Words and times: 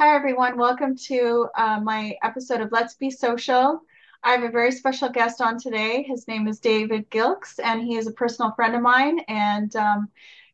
Hi, 0.00 0.16
everyone. 0.16 0.56
Welcome 0.56 0.96
to 0.96 1.48
uh, 1.54 1.78
my 1.78 2.16
episode 2.22 2.62
of 2.62 2.72
Let's 2.72 2.94
Be 2.94 3.10
Social. 3.10 3.82
I 4.22 4.30
have 4.30 4.42
a 4.42 4.48
very 4.48 4.72
special 4.72 5.10
guest 5.10 5.42
on 5.42 5.58
today. 5.58 6.02
His 6.04 6.26
name 6.26 6.48
is 6.48 6.58
David 6.58 7.10
Gilks, 7.10 7.60
and 7.62 7.82
he 7.82 7.96
is 7.96 8.06
a 8.06 8.12
personal 8.12 8.52
friend 8.52 8.74
of 8.74 8.80
mine. 8.80 9.18
And 9.28 9.76
um, 9.76 10.08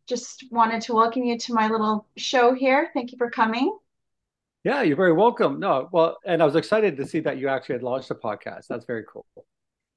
just 0.08 0.46
wanted 0.50 0.82
to 0.82 0.94
welcome 0.94 1.22
you 1.22 1.38
to 1.38 1.54
my 1.54 1.68
little 1.68 2.08
show 2.16 2.54
here. 2.54 2.90
Thank 2.92 3.12
you 3.12 3.18
for 3.18 3.30
coming. 3.30 3.78
Yeah, 4.64 4.82
you're 4.82 4.96
very 4.96 5.12
welcome. 5.12 5.60
No, 5.60 5.88
well, 5.92 6.18
and 6.26 6.42
I 6.42 6.44
was 6.44 6.56
excited 6.56 6.96
to 6.96 7.06
see 7.06 7.20
that 7.20 7.38
you 7.38 7.46
actually 7.46 7.76
had 7.76 7.84
launched 7.84 8.10
a 8.10 8.16
podcast. 8.16 8.66
That's 8.66 8.84
very 8.84 9.04
cool. 9.08 9.26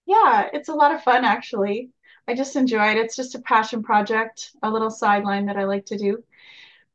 Yeah, 0.05 0.47
it's 0.53 0.69
a 0.69 0.75
lot 0.75 0.93
of 0.93 1.01
fun, 1.01 1.25
actually. 1.25 1.89
I 2.27 2.35
just 2.35 2.55
enjoy 2.55 2.89
it. 2.91 2.97
It's 2.97 3.15
just 3.15 3.33
a 3.33 3.39
passion 3.39 3.81
project, 3.81 4.51
a 4.61 4.69
little 4.69 4.91
sideline 4.91 5.47
that 5.47 5.57
I 5.57 5.63
like 5.63 5.87
to 5.87 5.97
do. 5.97 6.23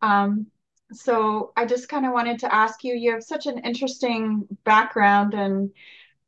Um, 0.02 0.46
so 0.92 1.52
I 1.56 1.66
just 1.66 1.88
kind 1.88 2.06
of 2.06 2.12
wanted 2.12 2.38
to 2.40 2.54
ask 2.54 2.84
you, 2.84 2.94
you 2.94 3.12
have 3.12 3.22
such 3.22 3.46
an 3.46 3.58
interesting 3.58 4.46
background 4.64 5.34
and 5.34 5.70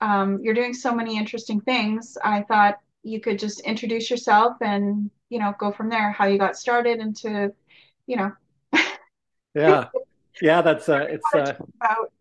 um, 0.00 0.40
you're 0.42 0.54
doing 0.54 0.74
so 0.74 0.94
many 0.94 1.16
interesting 1.16 1.60
things. 1.60 2.18
I 2.22 2.42
thought 2.42 2.78
you 3.02 3.20
could 3.20 3.38
just 3.38 3.60
introduce 3.60 4.10
yourself 4.10 4.56
and, 4.60 5.10
you 5.28 5.38
know, 5.38 5.54
go 5.58 5.72
from 5.72 5.88
there, 5.88 6.10
how 6.10 6.26
you 6.26 6.38
got 6.38 6.56
started 6.56 6.98
into, 7.00 7.52
you 8.06 8.16
know. 8.16 8.32
Yeah. 9.54 9.88
Yeah, 10.42 10.60
that's 10.60 10.88
uh 10.90 11.06
it's 11.08 11.34
uh 11.34 11.54
about. 11.80 12.12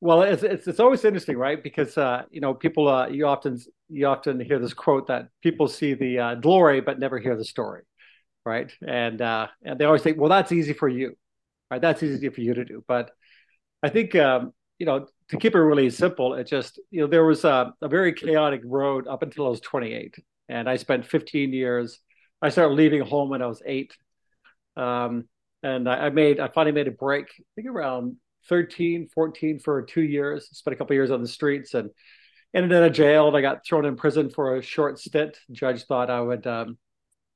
well 0.00 0.22
it's 0.22 0.42
it's 0.42 0.66
it's 0.66 0.80
always 0.80 1.04
interesting, 1.04 1.36
right? 1.36 1.62
Because 1.62 1.96
uh 1.98 2.24
you 2.30 2.40
know, 2.40 2.54
people 2.54 2.88
uh 2.88 3.08
you 3.08 3.26
often 3.26 3.58
you 3.88 4.06
often 4.06 4.40
hear 4.40 4.58
this 4.58 4.74
quote 4.74 5.06
that 5.08 5.28
people 5.42 5.68
see 5.68 5.94
the 5.94 6.18
uh, 6.18 6.34
glory 6.36 6.80
but 6.80 6.98
never 6.98 7.18
hear 7.18 7.36
the 7.36 7.44
story, 7.44 7.82
right? 8.44 8.70
And 8.86 9.20
uh 9.20 9.48
and 9.62 9.78
they 9.78 9.84
always 9.84 10.02
think, 10.02 10.18
well, 10.18 10.30
that's 10.30 10.52
easy 10.52 10.72
for 10.72 10.88
you. 10.88 11.16
Right? 11.70 11.80
That's 11.80 12.02
easy 12.02 12.28
for 12.28 12.40
you 12.40 12.54
to 12.54 12.64
do. 12.64 12.84
But 12.86 13.10
I 13.82 13.88
think 13.88 14.14
um, 14.14 14.52
you 14.80 14.86
know, 14.86 15.06
to 15.28 15.36
keep 15.36 15.54
it 15.54 15.60
really 15.60 15.90
simple, 15.90 16.34
it 16.34 16.46
just, 16.46 16.80
you 16.90 17.02
know, 17.02 17.06
there 17.06 17.24
was 17.24 17.44
a, 17.44 17.72
a 17.82 17.88
very 17.88 18.14
chaotic 18.14 18.62
road 18.64 19.06
up 19.06 19.22
until 19.22 19.46
I 19.46 19.50
was 19.50 19.60
28. 19.60 20.16
And 20.48 20.68
I 20.68 20.76
spent 20.76 21.06
15 21.06 21.52
years. 21.52 22.00
I 22.42 22.48
started 22.48 22.74
leaving 22.74 23.02
home 23.02 23.28
when 23.28 23.42
I 23.42 23.46
was 23.46 23.62
eight. 23.64 23.94
Um, 24.76 25.28
and 25.62 25.88
I, 25.88 26.06
I 26.06 26.10
made, 26.10 26.40
I 26.40 26.48
finally 26.48 26.72
made 26.72 26.88
a 26.88 26.92
break, 26.92 27.26
I 27.38 27.44
think 27.54 27.68
around 27.68 28.16
13, 28.48 29.08
14 29.14 29.58
for 29.58 29.82
two 29.82 30.00
years, 30.00 30.48
spent 30.50 30.74
a 30.74 30.78
couple 30.78 30.94
years 30.94 31.10
on 31.10 31.20
the 31.20 31.28
streets 31.28 31.74
and 31.74 31.90
ended 32.54 32.72
in 32.72 32.82
a 32.82 32.90
jail. 32.90 33.28
And 33.28 33.36
I 33.36 33.42
got 33.42 33.64
thrown 33.66 33.84
in 33.84 33.96
prison 33.96 34.30
for 34.30 34.56
a 34.56 34.62
short 34.62 34.98
stint. 34.98 35.36
The 35.48 35.54
judge 35.54 35.84
thought 35.84 36.08
I 36.08 36.22
would, 36.22 36.46
um, 36.46 36.78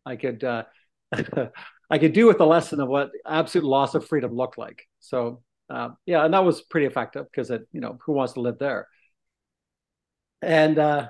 I 0.07 0.17
could, 0.17 0.43
uh, 0.43 0.65
I 1.91 1.99
could 1.99 2.13
do 2.13 2.27
with 2.27 2.39
the 2.39 2.47
lesson 2.47 2.81
of 2.81 2.89
what 2.89 3.11
absolute 3.27 3.67
loss 3.67 3.95
of 3.95 4.07
freedom 4.07 4.35
looked 4.35 4.59
like. 4.59 4.87
So 5.01 5.43
uh, 5.71 5.91
yeah, 6.07 6.25
and 6.25 6.35
that 6.35 6.45
was 6.45 6.63
pretty 6.63 6.87
effective 6.87 7.27
because 7.31 7.51
it, 7.51 7.67
you 7.73 7.81
know, 7.81 7.99
who 8.05 8.13
wants 8.13 8.35
to 8.35 8.41
live 8.41 8.59
there? 8.59 8.89
And 10.43 10.79
uh, 10.79 11.09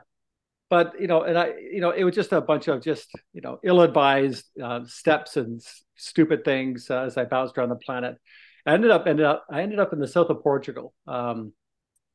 but 0.70 1.00
you 1.00 1.06
know, 1.06 1.22
and 1.22 1.38
I, 1.38 1.54
you 1.72 1.80
know, 1.80 1.90
it 1.90 2.04
was 2.04 2.14
just 2.14 2.32
a 2.32 2.40
bunch 2.40 2.68
of 2.68 2.82
just 2.82 3.10
you 3.32 3.40
know 3.40 3.60
ill-advised 3.64 4.46
uh, 4.62 4.82
steps 4.86 5.36
and 5.36 5.60
s- 5.60 5.84
stupid 5.96 6.44
things 6.44 6.90
uh, 6.90 7.02
as 7.02 7.18
I 7.18 7.24
bounced 7.24 7.58
around 7.58 7.70
the 7.70 7.76
planet. 7.76 8.16
I 8.66 8.74
ended 8.74 8.90
up 8.90 9.06
ended 9.06 9.26
up 9.26 9.46
I 9.50 9.62
ended 9.62 9.80
up 9.80 9.92
in 9.92 10.00
the 10.00 10.08
south 10.08 10.30
of 10.30 10.42
Portugal, 10.42 10.94
um, 11.06 11.52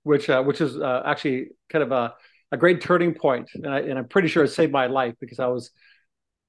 which 0.03 0.29
uh, 0.29 0.43
which 0.43 0.61
is 0.61 0.77
uh, 0.77 1.03
actually 1.05 1.49
kind 1.69 1.83
of 1.83 1.91
a 1.91 2.15
a 2.51 2.57
great 2.57 2.81
turning 2.81 3.13
point, 3.15 3.49
and, 3.55 3.67
I, 3.67 3.79
and 3.81 3.99
I'm 3.99 4.07
pretty 4.07 4.27
sure 4.29 4.43
it 4.43 4.49
saved 4.49 4.71
my 4.73 4.87
life 4.87 5.15
because 5.19 5.39
I 5.39 5.47
was 5.47 5.71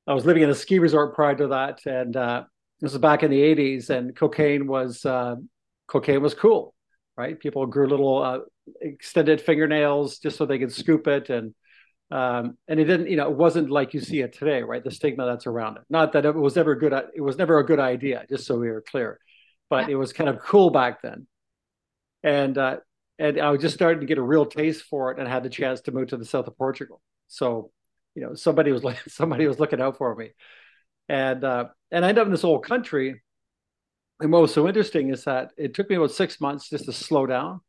I 0.06 0.14
was 0.14 0.24
living 0.26 0.42
in 0.42 0.50
a 0.50 0.54
ski 0.54 0.78
resort 0.78 1.14
prior 1.14 1.34
to 1.36 1.48
that, 1.48 1.80
and 1.86 2.16
uh, 2.16 2.44
this 2.80 2.92
was 2.92 3.00
back 3.00 3.22
in 3.22 3.30
the 3.30 3.40
80s, 3.42 3.90
and 3.90 4.14
cocaine 4.16 4.66
was 4.66 5.04
uh, 5.04 5.36
cocaine 5.86 6.22
was 6.22 6.34
cool, 6.34 6.74
right? 7.16 7.38
People 7.38 7.66
grew 7.66 7.86
little 7.86 8.22
uh, 8.22 8.38
extended 8.80 9.40
fingernails 9.40 10.18
just 10.18 10.36
so 10.36 10.46
they 10.46 10.58
could 10.58 10.72
scoop 10.72 11.06
it, 11.06 11.30
and 11.30 11.54
um, 12.10 12.58
and 12.66 12.80
it 12.80 12.84
didn't, 12.84 13.08
you 13.08 13.16
know, 13.16 13.30
it 13.30 13.36
wasn't 13.36 13.70
like 13.70 13.94
you 13.94 14.00
see 14.00 14.20
it 14.20 14.32
today, 14.32 14.62
right? 14.62 14.82
The 14.82 14.90
stigma 14.90 15.26
that's 15.26 15.46
around 15.46 15.76
it. 15.76 15.84
Not 15.90 16.12
that 16.14 16.26
it 16.26 16.34
was 16.34 16.56
ever 16.56 16.74
good. 16.74 16.92
It 17.14 17.20
was 17.20 17.38
never 17.38 17.58
a 17.58 17.66
good 17.66 17.78
idea, 17.80 18.24
just 18.28 18.46
so 18.46 18.58
we 18.58 18.70
were 18.70 18.82
clear, 18.82 19.18
but 19.68 19.86
Yeah. 19.88 19.92
it 19.92 19.96
was 19.96 20.12
kind 20.12 20.28
of 20.30 20.40
cool 20.40 20.70
back 20.70 21.02
then, 21.02 21.26
and 22.22 22.56
uh, 22.58 22.76
and 23.18 23.38
I 23.40 23.50
was 23.50 23.60
just 23.60 23.74
starting 23.74 24.00
to 24.00 24.06
get 24.06 24.18
a 24.18 24.22
real 24.22 24.46
taste 24.46 24.84
for 24.84 25.12
it, 25.12 25.18
and 25.18 25.28
had 25.28 25.42
the 25.42 25.50
chance 25.50 25.82
to 25.82 25.92
move 25.92 26.08
to 26.08 26.16
the 26.16 26.24
south 26.24 26.46
of 26.46 26.56
Portugal. 26.56 27.00
So, 27.28 27.70
you 28.14 28.22
know, 28.22 28.34
somebody 28.34 28.72
was 28.72 28.84
like 28.90 29.00
somebody 29.08 29.46
was 29.46 29.58
looking 29.60 29.80
out 29.80 29.98
for 29.98 30.14
me, 30.14 30.30
and 31.08 31.44
uh, 31.44 31.66
and 31.92 32.04
I 32.04 32.10
ended 32.10 32.22
up 32.22 32.26
in 32.26 32.32
this 32.32 32.44
old 32.44 32.64
country 32.64 33.22
and 34.20 34.32
what 34.32 34.42
was 34.42 34.52
so 34.52 34.66
interesting 34.68 35.10
is 35.10 35.24
that 35.24 35.52
it 35.56 35.74
took 35.74 35.88
me 35.88 35.96
about 35.96 36.10
six 36.10 36.40
months 36.40 36.68
just 36.68 36.84
to 36.84 36.92
slow 36.92 37.26
down 37.26 37.60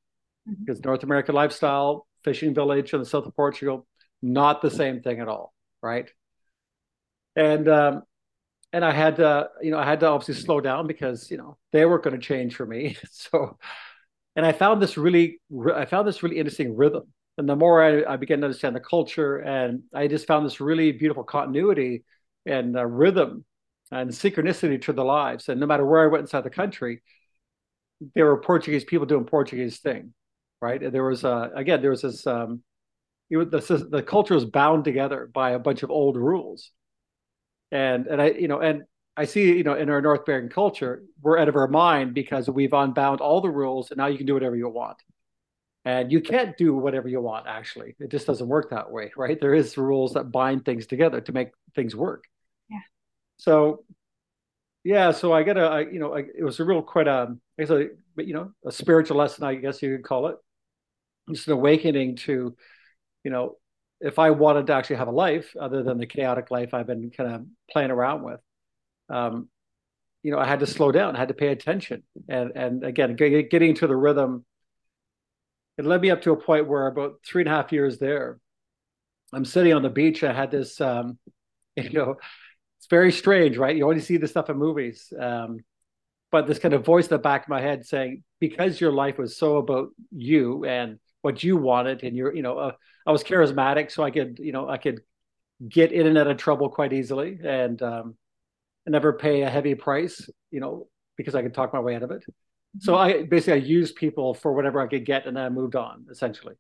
Mhm. 0.50 0.66
because 0.66 0.84
North 0.84 1.03
American 1.03 1.35
lifestyle, 1.35 2.07
fishing 2.24 2.53
village 2.53 2.94
in 2.94 3.00
the 3.00 3.06
south 3.06 3.25
of 3.28 3.35
Portugal, 3.35 3.88
not 4.22 4.62
the 4.62 4.72
same 4.72 5.02
thing 5.02 5.19
at 5.19 5.28
all, 5.28 5.53
right? 5.81 6.09
And 7.35 7.68
um, 7.68 8.03
and 8.73 8.85
I 8.85 8.91
had 8.91 9.18
to, 9.18 9.50
you 9.62 9.72
know, 9.72 9.79
I 9.79 9.85
had 9.85 10.02
to 10.02 10.08
obviously 10.08 10.35
slow 10.44 10.62
down 10.62 10.88
because 10.88 11.31
you 11.31 11.38
know 11.38 11.58
they 11.72 11.85
weren't 11.85 12.03
going 12.03 12.19
to 12.19 12.25
change 12.25 12.56
for 12.56 12.66
me. 12.66 12.97
So, 13.12 13.58
and 14.35 14.46
I 14.46 14.53
found 14.53 14.81
this 14.81 14.97
really, 14.97 15.41
I 15.75 15.85
found 15.85 16.08
this 16.08 16.23
really 16.23 16.38
interesting 16.40 16.75
rhythm. 16.78 17.03
And 17.38 17.47
the 17.47 17.56
more 17.56 17.81
I, 17.81 18.14
I 18.14 18.18
began 18.18 18.40
to 18.40 18.46
understand 18.46 18.75
the 18.75 18.81
culture, 18.81 19.38
and 19.38 19.84
I 19.94 20.08
just 20.08 20.28
found 20.28 20.46
this 20.46 20.59
really 20.59 20.92
beautiful 20.92 21.24
continuity 21.24 22.03
and 22.46 22.78
uh, 22.78 22.86
rhythm 22.86 23.46
and 23.92 24.09
synchronicity 24.09 24.81
to 24.84 24.94
the 24.94 25.03
lives. 25.03 25.50
And 25.50 25.59
no 25.59 25.66
matter 25.66 25.86
where 25.86 26.03
I 26.03 26.08
went 26.08 26.22
inside 26.22 26.44
the 26.44 26.50
country, 26.50 27.02
there 28.16 28.25
were 28.25 28.41
Portuguese 28.41 28.84
people 28.84 29.06
doing 29.06 29.25
Portuguese 29.25 29.80
thing, 29.80 30.14
right? 30.62 30.81
And 30.81 30.94
there 30.94 31.03
was 31.03 31.24
uh, 31.24 31.50
again 31.56 31.81
there 31.81 31.91
was 31.91 32.02
this 32.02 32.25
um, 32.25 32.64
was, 33.30 33.50
the 33.50 33.88
the 33.90 34.03
culture 34.03 34.34
was 34.34 34.46
bound 34.46 34.86
together 34.86 35.30
by 35.34 35.52
a 35.52 35.59
bunch 35.59 35.84
of 35.84 35.91
old 35.91 36.18
rules, 36.18 36.72
and 37.72 38.08
and 38.08 38.22
I 38.22 38.30
you 38.31 38.47
know 38.47 38.59
and 38.59 38.84
I 39.16 39.25
see 39.25 39.56
you 39.56 39.64
know 39.64 39.75
in 39.75 39.90
our 39.90 40.02
North 40.02 40.22
American 40.28 40.50
culture 40.50 41.03
we're 41.22 41.38
out 41.38 41.50
of 41.50 41.56
our 41.56 41.68
mind 41.68 42.14
because 42.14 42.50
we've 42.50 42.74
unbound 42.74 43.22
all 43.22 43.41
the 43.41 43.50
rules 43.50 43.91
and 43.91 43.97
now 43.97 44.08
you 44.08 44.18
can 44.18 44.25
do 44.25 44.34
whatever 44.34 44.56
you 44.56 44.68
want, 44.70 44.97
and 45.86 46.12
you 46.12 46.22
can't 46.22 46.58
do 46.58 46.75
whatever 46.75 47.08
you 47.08 47.19
want 47.19 47.47
actually 47.47 47.96
it 48.00 48.12
just 48.12 48.28
doesn't 48.28 48.47
work 48.47 48.69
that 48.69 48.92
way, 48.92 49.12
right? 49.18 49.40
There 49.40 49.53
is 49.53 49.78
rules 49.78 50.14
that 50.14 50.31
bind 50.31 50.66
things 50.66 50.86
together 50.88 51.22
to 51.22 51.31
make 51.31 51.50
things 51.75 51.96
work. 51.96 52.25
Yeah. 52.69 52.80
So 53.38 53.84
yeah, 54.84 55.12
so 55.12 55.31
I 55.31 55.44
got 55.44 55.58
a, 55.58 55.62
I, 55.62 55.80
you 55.81 56.00
know, 56.00 56.16
I, 56.16 56.24
it 56.38 56.44
was 56.44 56.59
a 56.59 56.66
real 56.66 56.81
quite 56.81 57.08
a, 57.08 57.36
I 57.59 57.62
guess 57.62 57.70
a, 57.70 57.90
you 58.18 58.34
know, 58.34 58.52
a 58.66 58.72
spiritual 58.72 59.18
lesson, 59.18 59.44
I 59.44 59.56
guess 59.56 59.81
you 59.81 59.96
could 59.96 60.06
call 60.06 60.28
it. 60.28 60.38
Just 61.30 61.47
an 61.47 61.53
awakening 61.53 62.16
to, 62.18 62.56
you 63.24 63.31
know, 63.31 63.58
if 64.00 64.18
I 64.18 64.31
wanted 64.31 64.68
to 64.68 64.74
actually 64.74 64.96
have 64.96 65.08
a 65.08 65.12
life 65.12 65.53
other 65.59 65.84
than 65.84 66.00
the 66.00 66.08
chaotic 66.08 66.50
life 66.50 66.74
I've 66.74 66.88
been 66.88 67.12
kind 67.12 67.31
of 67.31 67.46
playing 67.70 67.91
around 67.91 68.24
with, 68.24 68.40
um, 69.09 69.50
you 70.24 70.31
know, 70.31 70.40
I 70.40 70.46
had 70.46 70.62
to 70.62 70.68
slow 70.68 70.91
down, 70.91 71.16
I 71.16 71.20
had 71.20 71.28
to 71.28 71.36
pay 71.36 71.50
attention, 71.50 72.03
and 72.28 72.52
and 72.56 72.84
again, 72.84 73.16
getting 73.16 73.70
into 73.70 73.88
the 73.88 73.96
rhythm, 73.96 74.46
it 75.78 75.86
led 75.86 76.02
me 76.02 76.12
up 76.12 76.22
to 76.24 76.32
a 76.32 76.38
point 76.38 76.68
where 76.68 76.88
about 76.88 77.16
three 77.26 77.44
and 77.44 77.50
a 77.50 77.56
half 77.56 77.72
years 77.72 77.98
there, 77.98 78.40
I'm 79.34 79.46
sitting 79.46 79.74
on 79.74 79.82
the 79.82 79.90
beach. 79.90 80.24
I 80.24 80.34
had 80.34 80.52
this, 80.52 80.80
um, 80.82 81.18
you 81.76 81.90
know, 81.92 82.16
it's 82.78 82.88
very 82.90 83.12
strange, 83.12 83.58
right? 83.58 83.76
You 83.76 83.88
only 83.88 84.02
see 84.02 84.18
this 84.18 84.32
stuff 84.32 84.50
in 84.50 84.58
movies. 84.58 85.12
Um, 85.18 85.59
but 86.32 86.48
this 86.48 86.59
kind 86.59 86.74
of 86.74 86.86
voice 86.86 87.06
in 87.06 87.09
the 87.09 87.20
back 87.20 87.44
of 87.44 87.50
my 87.50 87.62
head 87.62 87.86
saying, 87.86 88.24
because 88.40 88.80
your 88.80 88.92
life 88.92 89.18
was 89.18 89.38
so 89.38 89.58
about 89.58 89.90
you 90.12 90.66
and 90.66 90.98
what 91.22 91.44
you 91.44 91.58
wanted, 91.58 92.03
and 92.03 92.16
you're, 92.16 92.34
you 92.34 92.42
know, 92.42 92.58
uh, 92.58 92.72
I 93.06 93.12
was 93.12 93.24
charismatic, 93.24 93.92
so 93.92 94.03
I 94.03 94.12
could, 94.12 94.40
you 94.40 94.52
know, 94.52 94.67
I 94.70 94.78
could 94.78 95.02
get 95.67 95.91
in 95.91 96.08
and 96.08 96.17
out 96.17 96.28
of 96.28 96.38
trouble 96.38 96.70
quite 96.70 96.94
easily, 96.94 97.38
and 97.44 97.82
um, 97.82 98.16
never 98.88 99.14
pay 99.14 99.41
a 99.41 99.50
heavy 99.50 99.76
price, 99.76 100.29
you 100.50 100.59
know, 100.59 100.88
because 101.17 101.35
I 101.35 101.41
could 101.44 101.53
talk 101.53 101.74
my 101.74 101.79
way 101.79 101.96
out 101.96 102.03
of 102.03 102.12
it. 102.12 102.24
So. 102.79 102.96
I 102.96 103.23
basically 103.23 103.53
I 103.62 103.66
used 103.66 103.96
people 103.96 104.34
for 104.34 104.53
whatever 104.53 104.79
I 104.79 104.88
could 104.88 105.06
get, 105.06 105.26
and 105.26 105.35
then 105.38 105.44
I 105.44 105.50
moved 105.50 105.76
on 105.76 106.06
essentially. 106.09 106.56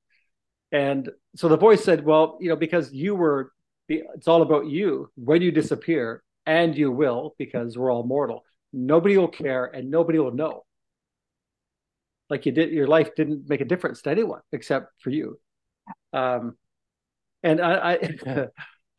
And 0.71 1.09
so 1.35 1.47
the 1.47 1.57
voice 1.57 1.83
said, 1.83 2.05
"Well, 2.05 2.37
you 2.41 2.49
know, 2.49 2.55
because 2.55 2.93
you 2.93 3.15
were, 3.15 3.51
it's 3.87 4.27
all 4.27 4.41
about 4.41 4.67
you. 4.67 5.09
When 5.15 5.41
you 5.41 5.51
disappear, 5.51 6.23
and 6.45 6.77
you 6.77 6.91
will, 6.91 7.35
because 7.37 7.77
we're 7.77 7.91
all 7.91 8.03
mortal, 8.03 8.43
nobody 8.73 9.17
will 9.17 9.27
care 9.27 9.65
and 9.65 9.91
nobody 9.91 10.19
will 10.19 10.31
know. 10.31 10.63
Like 12.29 12.45
you 12.45 12.51
did, 12.51 12.71
your 12.71 12.87
life 12.87 13.13
didn't 13.15 13.49
make 13.49 13.61
a 13.61 13.65
difference 13.65 14.01
to 14.03 14.09
anyone 14.09 14.41
except 14.51 14.91
for 15.01 15.09
you. 15.09 15.39
Um, 16.13 16.57
and 17.43 17.59
I, 17.61 17.93
I, 17.93 17.97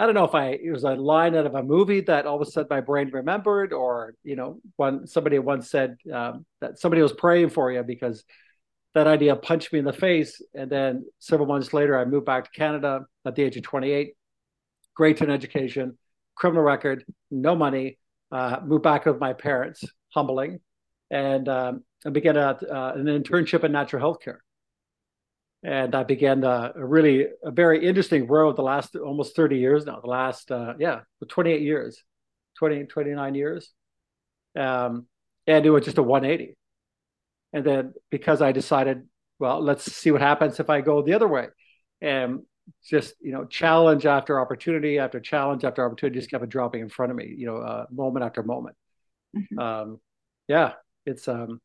I 0.02 0.06
don't 0.06 0.16
know 0.16 0.25
if 0.25 0.34
I 0.34 0.46
it 0.46 0.72
was 0.72 0.82
a 0.82 0.96
line 0.96 1.37
out 1.37 1.46
of 1.46 1.54
a 1.54 1.62
movie 1.62 2.00
that 2.00 2.26
all 2.26 2.34
of 2.34 2.43
a 2.43 2.50
sudden 2.50 2.66
my 2.69 2.81
brain 2.81 3.10
remembered, 3.12 3.72
or 3.72 4.14
you 4.25 4.34
know, 4.34 4.58
when 4.75 5.06
somebody 5.06 5.38
once 5.38 5.70
said 5.70 5.96
um, 6.12 6.44
that 6.60 6.81
somebody 6.81 7.00
was 7.02 7.12
praying 7.12 7.50
for 7.50 7.70
you 7.70 7.84
because 7.84 8.25
that 8.94 9.06
idea 9.06 9.37
punched 9.37 9.72
me 9.72 9.78
in 9.78 9.84
the 9.84 9.93
face. 9.93 10.43
And 10.54 10.69
then 10.69 11.04
several 11.20 11.46
months 11.46 11.72
later, 11.72 11.96
I 11.96 12.04
moved 12.04 12.26
back 12.26 12.46
to 12.46 12.50
Canada 12.50 13.02
at 13.25 13.37
the 13.37 13.44
age 13.44 13.56
of 13.56 13.62
28. 13.62 14.14
Great 14.96 15.22
in 15.22 15.31
education, 15.31 15.96
criminal 16.34 16.64
record, 16.64 17.05
no 17.31 17.55
money. 17.55 17.96
Uh, 18.32 18.58
moved 18.64 18.82
back 18.82 19.06
with 19.06 19.20
my 19.20 19.34
parents, 19.34 19.84
humbling, 20.12 20.58
and 21.12 21.48
um, 21.48 21.84
I 22.05 22.10
began 22.10 22.37
a, 22.37 22.58
uh, 22.69 22.94
an 22.96 23.05
internship 23.05 23.62
in 23.62 23.70
natural 23.70 24.02
healthcare. 24.02 24.38
And 25.64 25.94
I 25.94 26.03
began 26.03 26.43
a, 26.43 26.73
a, 26.75 26.85
really 26.85 27.26
a 27.43 27.50
very 27.50 27.87
interesting 27.87 28.26
road 28.26 28.56
the 28.56 28.62
last 28.62 28.97
almost 28.97 29.37
30 29.37 29.59
years 29.59 29.87
now, 29.87 30.00
the 30.00 30.09
last, 30.09 30.50
uh, 30.50 30.75
yeah, 30.79 31.00
28 31.29 31.62
years, 31.62 32.03
20, 32.59 32.85
29 32.85 33.35
years. 33.35 33.70
Um, 34.59 35.06
and 35.47 35.64
it 35.64 35.70
was 35.70 35.85
just 35.85 35.99
a 35.99 36.03
180. 36.03 36.56
And 37.53 37.64
then 37.64 37.94
because 38.11 38.43
I 38.43 38.50
decided, 38.53 39.06
well, 39.38 39.61
let's 39.61 39.91
see 39.91 40.11
what 40.11 40.20
happens 40.20 40.59
if 40.59 40.69
I 40.69 40.81
go 40.81 41.03
the 41.03 41.14
other 41.14 41.29
way. 41.29 41.49
And 42.00 42.41
just, 42.88 43.15
you 43.20 43.32
know, 43.32 43.44
challenge 43.44 44.05
after 44.06 44.41
opportunity 44.41 44.99
after 44.99 45.20
challenge 45.20 45.65
after 45.65 45.85
opportunity 45.85 46.19
just 46.19 46.31
kept 46.31 46.49
dropping 46.49 46.81
in 46.81 46.88
front 46.88 47.11
of 47.11 47.17
me, 47.17 47.32
you 47.37 47.47
know, 47.47 47.56
uh, 47.58 47.87
moment 47.91 48.25
after 48.25 48.43
moment. 48.43 48.76
Mm-hmm. 49.37 49.58
Um, 49.58 50.00
yeah, 50.49 50.73
it's, 51.06 51.29
um, 51.29 51.61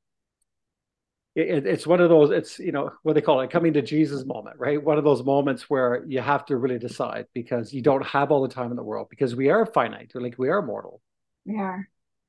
it, 1.38 1.68
it's 1.68 1.86
one 1.86 2.02
of 2.02 2.10
those 2.10 2.32
it's 2.32 2.58
you 2.58 2.72
know 2.72 2.92
what 3.04 3.14
they 3.14 3.22
call 3.22 3.42
it 3.42 3.52
coming 3.52 3.74
to 3.74 3.82
jesus 3.82 4.26
moment 4.26 4.56
right? 4.58 4.82
One 4.84 4.98
of 4.98 5.04
those 5.04 5.24
moments 5.24 5.70
where 5.70 6.04
you 6.08 6.20
have 6.20 6.46
to 6.48 6.58
really 6.58 6.80
decide 6.80 7.28
because 7.34 7.72
you 7.72 7.82
don't 7.82 8.06
have 8.06 8.32
all 8.32 8.42
the 8.42 8.54
time 8.54 8.72
in 8.72 8.76
the 8.76 8.84
world 8.84 9.08
because 9.10 9.36
we 9.36 9.50
are 9.50 9.66
finite 9.66 10.12
like 10.16 10.36
we 10.38 10.50
are 10.50 10.62
mortal. 10.62 11.02
We 11.46 11.58
are. 11.58 11.88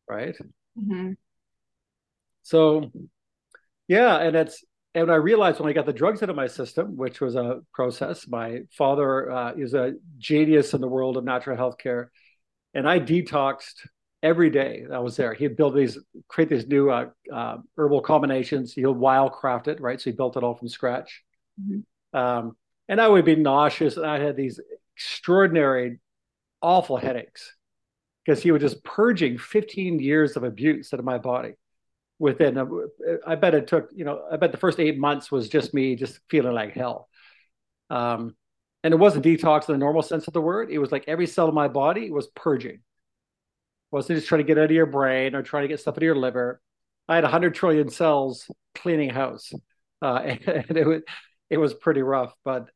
Right? 0.09 0.37
Mm-hmm. 0.79 1.13
so 2.43 2.93
yeah 3.89 4.19
and 4.19 4.37
it's 4.37 4.65
and 4.95 5.11
i 5.11 5.17
realized 5.17 5.59
when 5.59 5.69
i 5.69 5.73
got 5.73 5.87
the 5.87 5.93
drugs 5.93 6.23
out 6.23 6.31
of 6.31 6.37
my 6.37 6.47
system 6.47 6.97
which 6.97 7.21
was 7.21 7.35
a 7.35 7.61
process 7.75 8.29
my 8.29 8.61
father 8.71 9.29
uh, 9.33 9.53
is 9.55 9.75
a 9.75 9.95
genius 10.19 10.75
in 10.75 10.81
the 10.81 10.87
world 10.87 11.17
of 11.17 11.25
natural 11.25 11.57
health 11.57 11.79
care 11.79 12.13
and 12.75 12.89
i 12.89 13.01
detoxed 13.01 13.89
every 14.23 14.51
day 14.51 14.85
that 14.89 15.03
was 15.03 15.17
there. 15.17 15.35
He'd 15.35 15.57
build 15.57 15.77
these, 15.77 15.99
create 16.29 16.51
these 16.51 16.67
new 16.67 16.91
uh, 16.91 17.11
uh, 17.33 17.59
herbal 17.77 18.01
combinations. 18.03 18.73
He'll 18.73 18.95
wildcraft 18.95 19.69
it, 19.69 19.81
right? 19.81 20.01
So 20.01 20.11
he 20.11 20.17
built 20.17 20.37
it 20.37 20.43
all 20.43 20.55
from 20.55 20.69
scratch. 20.69 21.23
Mm-hmm. 21.61 22.19
Um, 22.19 22.57
and 22.89 23.01
I 23.01 23.09
would 23.09 23.25
be 23.25 23.37
nauseous, 23.37 23.97
and 23.97 24.07
I 24.07 24.19
had 24.19 24.37
these 24.37 24.61
extraordinary, 24.95 26.01
awful 26.63 26.97
headaches 26.97 27.55
because 28.25 28.43
he 28.43 28.51
was 28.51 28.63
just 28.63 28.83
purging 28.83 29.39
15 29.39 30.01
years 30.01 30.37
of 30.37 30.45
abuse 30.45 30.93
out 30.93 31.01
of 31.01 31.07
my 31.07 31.19
body. 31.19 31.55
Within, 32.19 32.59
a, 32.59 32.67
I 33.25 33.37
bet 33.37 33.55
it 33.55 33.69
took, 33.69 33.91
you 33.95 34.05
know, 34.05 34.23
I 34.31 34.37
bet 34.37 34.51
the 34.51 34.59
first 34.59 34.81
eight 34.81 34.99
months 34.99 35.31
was 35.31 35.49
just 35.49 35.73
me 35.73 35.95
just 35.95 36.19
feeling 36.29 36.53
like 36.53 36.73
hell. 36.73 37.09
Um, 37.91 38.35
and 38.83 38.93
it 38.93 38.97
wasn't 38.97 39.25
detox 39.25 39.69
in 39.69 39.75
the 39.75 39.79
normal 39.79 40.03
sense 40.03 40.27
of 40.27 40.33
the 40.33 40.41
word. 40.41 40.71
It 40.71 40.79
was 40.79 40.91
like 40.91 41.05
every 41.07 41.27
cell 41.27 41.49
of 41.49 41.55
my 41.55 41.69
body 41.69 42.11
was 42.11 42.27
purging 42.29 42.81
wasn't 43.91 44.19
just 44.19 44.29
trying 44.29 44.41
to 44.41 44.45
get 44.45 44.59
out 44.59 44.65
of 44.65 44.71
your 44.71 44.87
brain 44.87 45.35
or 45.35 45.43
trying 45.43 45.65
to 45.65 45.69
get 45.69 45.81
stuff 45.81 45.93
out 45.93 45.99
of 45.99 46.03
your 46.03 46.17
liver. 46.17 46.61
I 47.09 47.15
had 47.15 47.25
100 47.25 47.55
trillion 47.55 47.89
cells 47.89 48.51
cleaning 48.75 49.11
house, 49.11 49.53
uh, 50.03 50.17
and, 50.25 50.49
and 50.69 50.77
it 50.77 50.87
was 50.87 51.03
it 51.51 51.59
was 51.59 51.75
pretty 51.75 52.03
rough. 52.03 52.35
But 52.45 52.69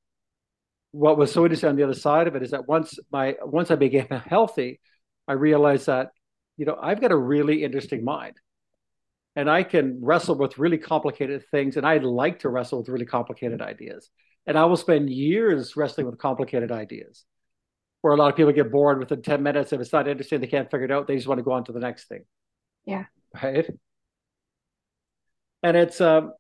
what 0.92 1.18
was 1.18 1.32
so 1.32 1.44
interesting 1.44 1.70
on 1.70 1.76
the 1.76 1.82
other 1.82 1.94
side 1.94 2.28
of 2.28 2.36
it 2.36 2.42
is 2.42 2.50
that 2.52 2.68
once 2.68 2.98
my 3.10 3.36
once 3.42 3.70
I 3.70 3.76
became 3.76 4.08
healthy, 4.26 4.80
I 5.28 5.34
realized 5.34 5.86
that 5.86 6.10
you 6.56 6.66
know 6.66 6.78
I've 6.80 7.00
got 7.00 7.12
a 7.12 7.16
really 7.16 7.64
interesting 7.64 8.04
mind, 8.04 8.36
and 9.36 9.50
I 9.50 9.62
can 9.64 10.00
wrestle 10.02 10.36
with 10.36 10.58
really 10.58 10.78
complicated 10.78 11.44
things, 11.50 11.76
and 11.76 11.86
I 11.86 11.98
like 11.98 12.40
to 12.40 12.48
wrestle 12.48 12.78
with 12.78 12.88
really 12.88 13.06
complicated 13.06 13.60
ideas, 13.60 14.08
and 14.46 14.58
I 14.58 14.64
will 14.64 14.76
spend 14.76 15.10
years 15.10 15.76
wrestling 15.76 16.06
with 16.06 16.18
complicated 16.18 16.72
ideas 16.72 17.24
where 18.02 18.12
a 18.12 18.16
lot 18.16 18.30
of 18.30 18.36
people 18.36 18.52
get 18.52 18.70
bored 18.70 18.98
within 18.98 19.22
10 19.22 19.42
minutes. 19.42 19.72
If 19.72 19.80
it's 19.80 19.92
not 19.92 20.08
interesting, 20.08 20.40
they 20.40 20.48
can't 20.48 20.70
figure 20.70 20.84
it 20.84 20.90
out. 20.90 21.06
They 21.06 21.16
just 21.16 21.28
want 21.28 21.38
to 21.38 21.44
go 21.44 21.52
on 21.52 21.64
to 21.64 21.72
the 21.72 21.80
next 21.80 22.08
thing. 22.08 22.24
Yeah. 22.84 23.04
Right. 23.42 23.70
And 25.62 25.76
it's, 25.76 26.00
um, 26.00 26.32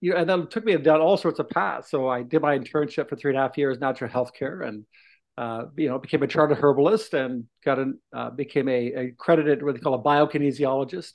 you 0.00 0.12
know, 0.12 0.16
and 0.16 0.28
then 0.28 0.48
took 0.48 0.64
me 0.64 0.76
down 0.78 1.00
all 1.00 1.18
sorts 1.18 1.38
of 1.38 1.50
paths. 1.50 1.90
So 1.90 2.08
I 2.08 2.22
did 2.22 2.42
my 2.42 2.58
internship 2.58 3.08
for 3.08 3.16
three 3.16 3.30
and 3.30 3.38
a 3.38 3.42
half 3.42 3.58
years, 3.58 3.78
natural 3.78 4.10
healthcare, 4.10 4.66
and, 4.66 4.86
uh, 5.36 5.66
you 5.76 5.88
know, 5.88 5.98
became 5.98 6.22
a 6.22 6.26
chartered 6.26 6.58
herbalist 6.58 7.12
and 7.12 7.44
got 7.64 7.78
an, 7.78 7.98
uh, 8.14 8.30
became 8.30 8.68
a, 8.68 8.92
a 8.94 9.06
accredited, 9.08 9.62
what 9.62 9.74
they 9.74 9.80
call 9.80 9.94
a 9.94 10.02
biokinesiologist. 10.02 11.12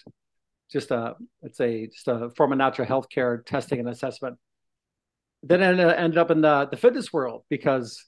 Just 0.72 0.92
a, 0.92 1.16
it's 1.42 1.60
a, 1.60 1.88
just 1.88 2.08
a 2.08 2.30
form 2.38 2.52
of 2.52 2.60
natural 2.60 2.88
healthcare 2.88 3.44
testing 3.44 3.80
and 3.80 3.90
assessment. 3.90 4.38
Then 5.42 5.64
I 5.64 5.96
ended 5.96 6.20
up 6.20 6.30
in 6.30 6.42
the, 6.42 6.68
the 6.70 6.78
fitness 6.78 7.12
world 7.12 7.44
because 7.50 8.06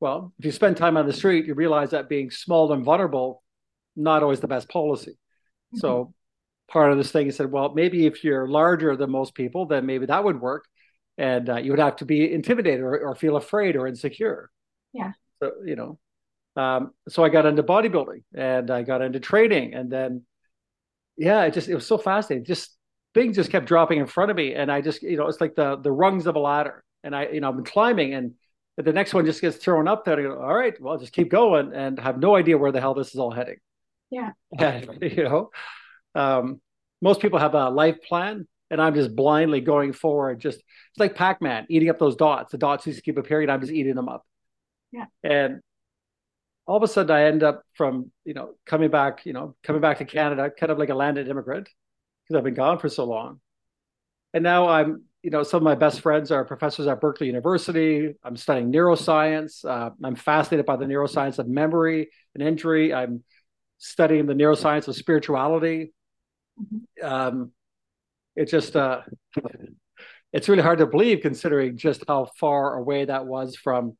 well, 0.00 0.32
if 0.38 0.44
you 0.44 0.52
spend 0.52 0.76
time 0.76 0.96
on 0.96 1.06
the 1.06 1.12
street, 1.12 1.46
you 1.46 1.54
realize 1.54 1.90
that 1.90 2.08
being 2.08 2.30
small 2.30 2.72
and 2.72 2.84
vulnerable, 2.84 3.42
not 3.96 4.22
always 4.22 4.40
the 4.40 4.48
best 4.48 4.68
policy. 4.68 5.12
Mm-hmm. 5.12 5.78
So 5.78 6.14
part 6.68 6.92
of 6.92 6.98
this 6.98 7.10
thing, 7.10 7.26
he 7.26 7.32
said, 7.32 7.50
well, 7.50 7.74
maybe 7.74 8.06
if 8.06 8.22
you're 8.22 8.46
larger 8.46 8.96
than 8.96 9.10
most 9.10 9.34
people, 9.34 9.66
then 9.66 9.86
maybe 9.86 10.06
that 10.06 10.22
would 10.22 10.40
work. 10.40 10.64
And 11.16 11.50
uh, 11.50 11.56
you 11.56 11.72
would 11.72 11.80
have 11.80 11.96
to 11.96 12.04
be 12.04 12.32
intimidated 12.32 12.80
or, 12.80 12.96
or, 13.08 13.14
feel 13.16 13.36
afraid 13.36 13.74
or 13.74 13.88
insecure. 13.88 14.50
Yeah. 14.92 15.12
So, 15.42 15.50
you 15.64 15.74
know, 15.74 15.98
um, 16.54 16.92
so 17.08 17.24
I 17.24 17.28
got 17.28 17.44
into 17.44 17.64
bodybuilding 17.64 18.22
and 18.34 18.70
I 18.70 18.84
got 18.84 19.02
into 19.02 19.18
training. 19.18 19.74
And 19.74 19.90
then, 19.90 20.22
yeah, 21.16 21.42
it 21.42 21.54
just, 21.54 21.68
it 21.68 21.74
was 21.74 21.86
so 21.86 21.98
fascinating. 21.98 22.44
Just 22.44 22.76
things 23.14 23.34
just 23.34 23.50
kept 23.50 23.66
dropping 23.66 23.98
in 23.98 24.06
front 24.06 24.30
of 24.30 24.36
me. 24.36 24.54
And 24.54 24.70
I 24.70 24.80
just, 24.80 25.02
you 25.02 25.16
know, 25.16 25.26
it's 25.26 25.40
like 25.40 25.56
the, 25.56 25.76
the 25.76 25.90
rungs 25.90 26.28
of 26.28 26.36
a 26.36 26.40
ladder. 26.40 26.84
And 27.02 27.16
I, 27.16 27.26
you 27.28 27.40
know, 27.40 27.48
I've 27.48 27.56
been 27.56 27.64
climbing 27.64 28.14
and 28.14 28.34
but 28.78 28.84
the 28.84 28.92
next 28.92 29.12
one 29.12 29.26
just 29.26 29.40
gets 29.40 29.56
thrown 29.56 29.88
up 29.88 30.04
there. 30.04 30.22
Go, 30.22 30.40
all 30.40 30.54
right, 30.54 30.80
well, 30.80 30.96
just 30.98 31.12
keep 31.12 31.30
going 31.30 31.74
and 31.74 31.98
have 31.98 32.20
no 32.20 32.36
idea 32.36 32.56
where 32.56 32.70
the 32.70 32.80
hell 32.80 32.94
this 32.94 33.08
is 33.08 33.16
all 33.16 33.32
heading. 33.32 33.56
Yeah. 34.08 34.30
And, 34.56 34.98
you 35.02 35.24
know, 35.24 35.50
um, 36.14 36.60
most 37.02 37.20
people 37.20 37.40
have 37.40 37.56
a 37.56 37.70
life 37.70 38.00
plan, 38.02 38.46
and 38.70 38.80
I'm 38.80 38.94
just 38.94 39.16
blindly 39.16 39.60
going 39.60 39.92
forward. 39.92 40.38
Just 40.38 40.58
it's 40.58 40.98
like 40.98 41.16
Pac-Man 41.16 41.66
eating 41.68 41.90
up 41.90 41.98
those 41.98 42.14
dots. 42.14 42.52
The 42.52 42.58
dots 42.58 42.86
used 42.86 43.00
to 43.00 43.02
keep 43.02 43.18
appearing. 43.18 43.50
I'm 43.50 43.60
just 43.60 43.72
eating 43.72 43.96
them 43.96 44.08
up. 44.08 44.24
Yeah. 44.92 45.06
And 45.24 45.60
all 46.64 46.76
of 46.76 46.84
a 46.84 46.86
sudden, 46.88 47.10
I 47.10 47.24
end 47.24 47.42
up 47.42 47.64
from 47.74 48.12
you 48.24 48.34
know 48.34 48.54
coming 48.64 48.92
back, 48.92 49.26
you 49.26 49.32
know, 49.32 49.56
coming 49.64 49.82
back 49.82 49.98
to 49.98 50.04
Canada, 50.04 50.52
kind 50.56 50.70
of 50.70 50.78
like 50.78 50.90
a 50.90 50.94
landed 50.94 51.26
immigrant 51.26 51.68
because 52.28 52.38
I've 52.38 52.44
been 52.44 52.54
gone 52.54 52.78
for 52.78 52.88
so 52.88 53.06
long. 53.06 53.40
And 54.32 54.44
now 54.44 54.68
I'm 54.68 55.02
you 55.28 55.30
know, 55.30 55.42
some 55.42 55.58
of 55.58 55.62
my 55.62 55.74
best 55.74 56.00
friends 56.00 56.30
are 56.30 56.42
professors 56.42 56.86
at 56.86 57.02
Berkeley 57.02 57.26
University. 57.26 58.14
I'm 58.24 58.34
studying 58.34 58.72
neuroscience. 58.72 59.62
Uh, 59.62 59.90
I'm 60.02 60.14
fascinated 60.14 60.64
by 60.64 60.76
the 60.76 60.86
neuroscience 60.86 61.38
of 61.38 61.46
memory 61.46 62.08
and 62.34 62.42
injury. 62.42 62.94
I'm 62.94 63.22
studying 63.76 64.24
the 64.24 64.32
neuroscience 64.32 64.88
of 64.88 64.96
spirituality. 64.96 65.92
Um, 67.02 67.52
it 68.36 68.48
just, 68.48 68.74
uh, 68.74 69.02
it's 70.32 70.48
really 70.48 70.62
hard 70.62 70.78
to 70.78 70.86
believe 70.86 71.20
considering 71.20 71.76
just 71.76 72.04
how 72.08 72.30
far 72.40 72.76
away 72.76 73.04
that 73.04 73.26
was 73.26 73.54
from, 73.54 73.98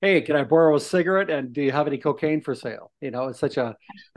hey, 0.00 0.20
can 0.20 0.36
I 0.36 0.44
borrow 0.44 0.76
a 0.76 0.80
cigarette? 0.80 1.28
And 1.28 1.52
do 1.52 1.60
you 1.60 1.72
have 1.72 1.88
any 1.88 1.98
cocaine 1.98 2.40
for 2.40 2.54
sale? 2.54 2.92
You 3.00 3.10
know, 3.10 3.26
it's 3.26 3.40
such 3.40 3.56
a, 3.56 3.74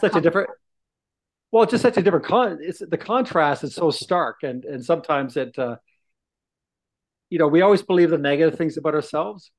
such 0.00 0.16
a 0.16 0.20
different, 0.20 0.50
well, 1.52 1.62
it's 1.64 1.70
just 1.70 1.82
such 1.82 1.98
a 1.98 2.02
different 2.02 2.24
con. 2.24 2.58
It's 2.62 2.78
the 2.78 2.96
contrast 2.96 3.62
is 3.62 3.74
so 3.74 3.90
stark, 3.90 4.42
and 4.42 4.64
and 4.64 4.82
sometimes 4.82 5.36
it, 5.36 5.56
uh, 5.58 5.76
you 7.28 7.38
know, 7.38 7.46
we 7.46 7.60
always 7.60 7.82
believe 7.82 8.08
the 8.08 8.18
negative 8.18 8.56
things 8.56 8.78
about 8.78 8.94
ourselves, 8.94 9.50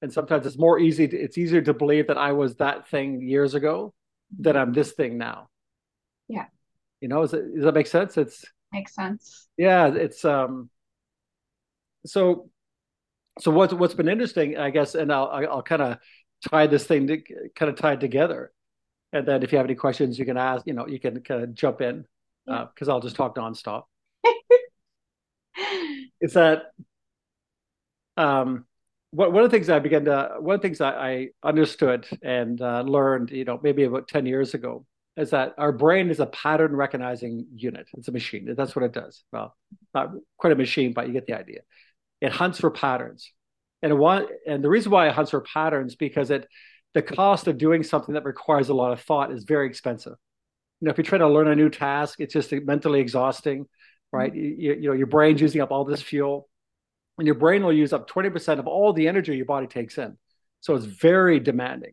and 0.00 0.10
sometimes 0.10 0.46
it's 0.46 0.58
more 0.58 0.78
easy. 0.78 1.06
To, 1.06 1.16
it's 1.16 1.36
easier 1.36 1.60
to 1.60 1.74
believe 1.74 2.06
that 2.06 2.16
I 2.16 2.32
was 2.32 2.56
that 2.56 2.88
thing 2.88 3.20
years 3.20 3.54
ago 3.54 3.92
than 4.38 4.56
I'm 4.56 4.72
this 4.72 4.92
thing 4.92 5.18
now. 5.18 5.50
Yeah. 6.26 6.46
You 7.02 7.08
know, 7.08 7.22
it, 7.22 7.30
does 7.30 7.64
that 7.64 7.74
make 7.74 7.86
sense? 7.86 8.16
It's 8.16 8.46
makes 8.72 8.94
sense. 8.94 9.46
Yeah, 9.58 9.88
it's 9.88 10.24
um. 10.24 10.70
So, 12.06 12.48
so 13.40 13.50
what's 13.50 13.74
what's 13.74 13.94
been 13.94 14.08
interesting, 14.08 14.56
I 14.56 14.70
guess, 14.70 14.94
and 14.94 15.12
I'll 15.12 15.28
I'll 15.50 15.62
kind 15.62 15.82
of 15.82 15.98
tie 16.50 16.66
this 16.66 16.84
thing 16.84 17.08
to 17.08 17.22
kind 17.54 17.70
of 17.70 17.76
tie 17.76 17.92
it 17.92 18.00
together 18.00 18.52
and 19.12 19.26
then 19.26 19.42
if 19.42 19.52
you 19.52 19.58
have 19.58 19.66
any 19.66 19.74
questions, 19.74 20.18
you 20.18 20.24
can 20.24 20.36
ask, 20.36 20.66
you 20.66 20.72
know, 20.72 20.86
you 20.86 20.98
can 20.98 21.20
kind 21.22 21.42
of 21.42 21.54
jump 21.54 21.80
in 21.80 22.04
because 22.46 22.88
uh, 22.88 22.92
I'll 22.92 23.00
just 23.00 23.16
talk 23.16 23.36
nonstop. 23.36 23.84
is 26.20 26.32
that 26.32 26.72
um, 28.16 28.64
what, 29.10 29.32
one 29.32 29.44
of 29.44 29.50
the 29.50 29.56
things 29.56 29.68
I 29.68 29.78
began 29.78 30.04
to, 30.06 30.36
one 30.40 30.54
of 30.54 30.62
the 30.62 30.66
things 30.66 30.80
I, 30.80 30.90
I 30.90 31.28
understood 31.42 32.06
and 32.22 32.60
uh, 32.60 32.82
learned, 32.82 33.30
you 33.30 33.44
know, 33.44 33.60
maybe 33.62 33.84
about 33.84 34.08
10 34.08 34.26
years 34.26 34.54
ago 34.54 34.86
is 35.16 35.30
that 35.30 35.54
our 35.58 35.72
brain 35.72 36.08
is 36.08 36.20
a 36.20 36.26
pattern 36.26 36.74
recognizing 36.74 37.46
unit. 37.54 37.86
It's 37.96 38.08
a 38.08 38.12
machine. 38.12 38.54
That's 38.56 38.74
what 38.74 38.84
it 38.84 38.92
does. 38.92 39.24
Well, 39.30 39.54
not 39.94 40.12
quite 40.38 40.54
a 40.54 40.56
machine, 40.56 40.94
but 40.94 41.06
you 41.06 41.12
get 41.12 41.26
the 41.26 41.38
idea. 41.38 41.60
It 42.22 42.32
hunts 42.32 42.60
for 42.60 42.70
patterns. 42.70 43.30
And, 43.82 43.98
one, 43.98 44.26
and 44.46 44.64
the 44.64 44.70
reason 44.70 44.90
why 44.90 45.08
it 45.08 45.14
hunts 45.14 45.32
for 45.32 45.42
patterns 45.42 45.96
because 45.96 46.30
it 46.30 46.48
the 46.94 47.02
cost 47.02 47.46
of 47.48 47.58
doing 47.58 47.82
something 47.82 48.14
that 48.14 48.24
requires 48.24 48.68
a 48.68 48.74
lot 48.74 48.92
of 48.92 49.00
thought 49.00 49.32
is 49.32 49.44
very 49.44 49.66
expensive. 49.66 50.14
You 50.80 50.86
know, 50.86 50.90
if 50.90 50.98
you 50.98 51.04
try 51.04 51.18
to 51.18 51.28
learn 51.28 51.48
a 51.48 51.56
new 51.56 51.70
task, 51.70 52.20
it's 52.20 52.32
just 52.32 52.52
mentally 52.52 53.00
exhausting, 53.00 53.66
right? 54.12 54.32
Mm-hmm. 54.32 54.60
You, 54.60 54.74
you 54.74 54.88
know, 54.88 54.92
your 54.92 55.06
brain's 55.06 55.40
using 55.40 55.60
up 55.60 55.70
all 55.70 55.84
this 55.84 56.02
fuel, 56.02 56.48
and 57.18 57.26
your 57.26 57.36
brain 57.36 57.64
will 57.64 57.72
use 57.72 57.92
up 57.92 58.08
20% 58.08 58.58
of 58.58 58.66
all 58.66 58.92
the 58.92 59.08
energy 59.08 59.36
your 59.36 59.46
body 59.46 59.66
takes 59.66 59.98
in. 59.98 60.16
So 60.60 60.74
it's 60.74 60.84
very 60.84 61.40
demanding. 61.40 61.92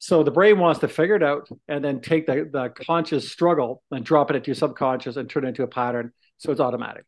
So 0.00 0.22
the 0.22 0.30
brain 0.30 0.58
wants 0.58 0.80
to 0.80 0.88
figure 0.88 1.16
it 1.16 1.22
out 1.22 1.48
and 1.66 1.84
then 1.84 2.00
take 2.00 2.26
the, 2.26 2.48
the 2.50 2.68
conscious 2.68 3.30
struggle 3.30 3.82
and 3.90 4.04
drop 4.04 4.30
it 4.30 4.36
into 4.36 4.48
your 4.48 4.54
subconscious 4.54 5.16
and 5.16 5.28
turn 5.28 5.44
it 5.44 5.48
into 5.48 5.64
a 5.64 5.68
pattern. 5.68 6.12
So 6.38 6.52
it's 6.52 6.60
automatic. 6.60 7.04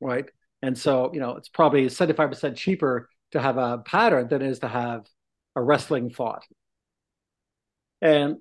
Right. 0.00 0.26
And 0.60 0.76
so, 0.76 1.12
you 1.14 1.20
know, 1.20 1.36
it's 1.36 1.48
probably 1.48 1.86
75% 1.86 2.56
cheaper 2.56 3.08
to 3.30 3.40
have 3.40 3.58
a 3.58 3.78
pattern 3.78 4.28
than 4.28 4.42
it 4.42 4.48
is 4.48 4.60
to 4.60 4.68
have 4.68 5.06
a 5.56 5.62
wrestling 5.62 6.10
thought. 6.10 6.44
And 8.02 8.38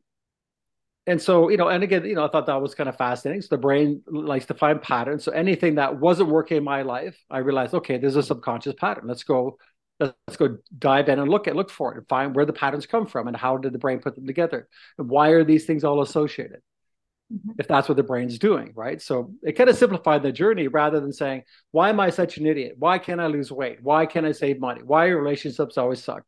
and 1.05 1.22
so, 1.22 1.50
you 1.50 1.58
know, 1.58 1.67
and 1.67 1.84
again, 1.84 2.05
you 2.05 2.15
know, 2.15 2.25
I 2.25 2.29
thought 2.29 2.46
that 2.46 2.62
was 2.62 2.75
kind 2.75 2.88
of 2.88 2.96
fascinating. 2.96 3.41
So 3.41 3.50
the 3.51 3.58
brain 3.58 4.01
likes 4.08 4.46
to 4.46 4.53
find 4.53 4.82
patterns. 4.82 5.25
So 5.25 5.34
anything 5.34 5.75
that 5.75 6.00
wasn't 6.00 6.29
working 6.29 6.58
in 6.58 6.63
my 6.63 6.84
life, 6.84 7.17
I 7.29 7.39
realized, 7.39 7.74
okay, 7.74 7.98
there's 7.98 8.15
a 8.15 8.24
subconscious 8.24 8.75
pattern. 8.79 9.03
Let's 9.08 9.24
go 9.24 9.58
let's 10.00 10.38
go 10.38 10.58
dive 10.77 11.10
in 11.10 11.20
and 11.20 11.29
look 11.29 11.48
at 11.48 11.55
look 11.55 11.70
for 11.70 11.93
it 11.93 11.98
and 11.98 12.08
find 12.08 12.36
where 12.36 12.46
the 12.46 12.53
patterns 12.53 12.86
come 12.86 13.05
from 13.05 13.27
and 13.27 13.38
how 13.38 13.58
did 13.58 13.74
the 13.74 13.79
brain 13.79 14.00
put 14.00 14.15
them 14.15 14.25
together 14.25 14.67
and 14.98 15.10
why 15.10 15.29
are 15.29 15.43
these 15.43 15.65
things 15.65 15.84
all 15.84 16.01
associated 16.01 16.62
mm-hmm. 17.32 17.51
if 17.60 17.67
that's 17.67 17.88
what 17.88 17.96
the 17.96 18.03
brain's 18.03 18.39
doing 18.39 18.74
right 18.75 19.01
so 19.01 19.32
it 19.43 19.53
kind 19.53 19.70
of 19.70 19.77
simplified 19.77 20.24
the 20.24 20.32
journey 20.32 20.67
rather 20.67 21.00
than 21.00 21.13
saying 21.13 21.43
why 21.72 21.89
am 21.89 22.00
i 22.00 22.10
such 22.10 22.38
an 22.38 22.46
idiot 22.46 22.75
why 22.77 22.98
can't 22.98 23.22
i 23.22 23.27
lose 23.27 23.51
weight 23.51 23.77
why 23.82 24.05
can't 24.05 24.25
i 24.25 24.32
save 24.32 24.60
money 24.60 24.82
why 24.84 25.08
are 25.08 25.22
relationships 25.22 25.77
always 25.77 26.03
suck 26.03 26.24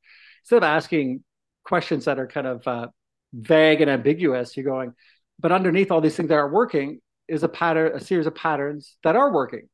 instead 0.45 0.57
of 0.57 0.63
asking 0.63 1.23
questions 1.65 2.05
that 2.05 2.19
are 2.19 2.27
kind 2.27 2.47
of 2.47 2.67
uh, 2.67 2.87
vague 3.33 3.81
and 3.81 3.89
ambiguous 3.89 4.55
you're 4.55 4.65
going 4.65 4.93
but 5.39 5.51
underneath 5.51 5.91
all 5.91 6.01
these 6.01 6.15
things 6.15 6.29
that 6.29 6.35
aren't 6.35 6.53
working 6.53 7.01
is 7.27 7.43
a 7.43 7.49
pattern 7.49 7.91
a 7.95 7.99
series 7.99 8.27
of 8.27 8.35
patterns 8.35 8.95
that 9.03 9.15
are 9.15 9.33
working 9.33 9.67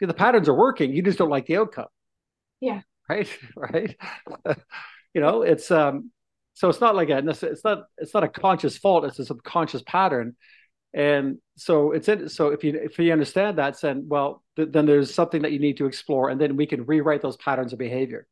the 0.00 0.14
patterns 0.14 0.48
are 0.48 0.54
working 0.54 0.92
you 0.92 1.02
just 1.02 1.18
don't 1.18 1.30
like 1.30 1.46
the 1.46 1.56
outcome 1.56 1.86
yeah. 2.62 2.80
Right. 3.08 3.28
Right. 3.56 3.96
you 5.14 5.20
know, 5.20 5.42
it's 5.42 5.70
um 5.70 6.10
so 6.54 6.68
it's 6.70 6.80
not 6.80 6.94
like 6.94 7.10
a 7.10 7.18
it's 7.28 7.64
not 7.64 7.84
it's 7.98 8.14
not 8.14 8.24
a 8.24 8.28
conscious 8.28 8.78
fault, 8.78 9.04
it's 9.04 9.18
a 9.18 9.26
subconscious 9.26 9.82
pattern. 9.82 10.36
And 10.94 11.38
so 11.56 11.92
it's 11.92 12.08
in, 12.08 12.28
so 12.28 12.48
if 12.48 12.64
you 12.64 12.78
if 12.82 12.98
you 12.98 13.12
understand 13.12 13.58
that, 13.58 13.80
then 13.80 14.06
well, 14.08 14.42
th- 14.56 14.68
then 14.70 14.86
there's 14.86 15.14
something 15.14 15.42
that 15.42 15.52
you 15.52 15.58
need 15.58 15.78
to 15.78 15.86
explore, 15.86 16.28
and 16.28 16.40
then 16.40 16.56
we 16.56 16.66
can 16.66 16.84
rewrite 16.86 17.22
those 17.22 17.36
patterns 17.38 17.72
of 17.72 17.78
behavior. 17.78 18.26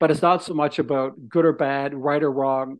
But 0.00 0.10
it's 0.10 0.22
not 0.22 0.42
so 0.42 0.54
much 0.54 0.78
about 0.78 1.28
good 1.28 1.44
or 1.44 1.52
bad, 1.52 1.94
right 1.94 2.22
or 2.22 2.32
wrong, 2.32 2.78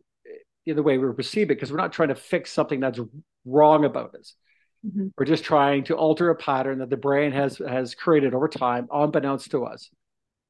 in 0.65 0.75
the 0.75 0.83
way 0.83 0.97
we 0.97 1.13
perceive 1.13 1.45
it, 1.45 1.55
because 1.55 1.71
we're 1.71 1.77
not 1.77 1.93
trying 1.93 2.09
to 2.09 2.15
fix 2.15 2.51
something 2.51 2.79
that's 2.79 2.99
wrong 3.45 3.85
about 3.85 4.15
us. 4.15 4.35
Mm-hmm. 4.85 5.07
We're 5.17 5.25
just 5.25 5.43
trying 5.43 5.83
to 5.85 5.95
alter 5.95 6.29
a 6.31 6.35
pattern 6.35 6.79
that 6.79 6.89
the 6.89 6.97
brain 6.97 7.31
has 7.31 7.57
has 7.57 7.93
created 7.95 8.33
over 8.33 8.47
time, 8.47 8.87
unbeknownst 8.91 9.51
to 9.51 9.65
us 9.65 9.89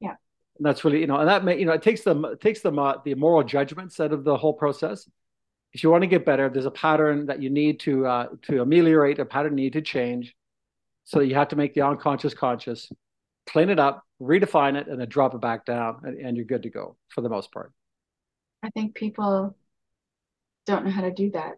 Yeah, 0.00 0.14
and 0.56 0.66
that's 0.66 0.84
really 0.84 1.00
you 1.00 1.06
know 1.06 1.16
and 1.16 1.28
that 1.28 1.44
may 1.44 1.58
you 1.58 1.66
know 1.66 1.72
it 1.72 1.82
takes 1.82 2.02
the 2.02 2.18
it 2.22 2.40
takes 2.40 2.60
the 2.60 3.00
the 3.04 3.14
moral 3.14 3.42
judgments 3.42 3.98
out 4.00 4.12
of 4.12 4.24
the 4.24 4.36
whole 4.36 4.52
process 4.52 5.08
if 5.72 5.82
you 5.82 5.90
want 5.90 6.02
to 6.02 6.06
get 6.06 6.24
better 6.24 6.48
there's 6.48 6.66
a 6.66 6.70
pattern 6.70 7.26
that 7.26 7.42
you 7.42 7.50
need 7.50 7.80
to 7.80 8.06
uh, 8.06 8.26
to 8.42 8.62
ameliorate 8.62 9.18
a 9.18 9.24
pattern 9.24 9.54
need 9.54 9.72
to 9.72 9.82
change 9.82 10.34
so 11.04 11.20
you 11.20 11.34
have 11.34 11.48
to 11.48 11.56
make 11.56 11.74
the 11.74 11.80
unconscious 11.80 12.34
conscious 12.34 12.90
clean 13.52 13.68
it 13.68 13.78
up 13.78 14.02
redefine 14.20 14.76
it 14.76 14.86
and 14.86 15.00
then 15.00 15.08
drop 15.08 15.34
it 15.34 15.40
back 15.40 15.64
down 15.64 16.00
and, 16.04 16.18
and 16.18 16.36
you're 16.36 16.46
good 16.46 16.62
to 16.62 16.70
go 16.70 16.96
for 17.08 17.20
the 17.20 17.28
most 17.28 17.52
part. 17.52 17.72
I 18.62 18.70
think 18.70 18.94
people 18.94 19.56
don't 20.66 20.84
know 20.84 20.90
how 20.90 21.02
to 21.02 21.12
do 21.12 21.30
that. 21.32 21.54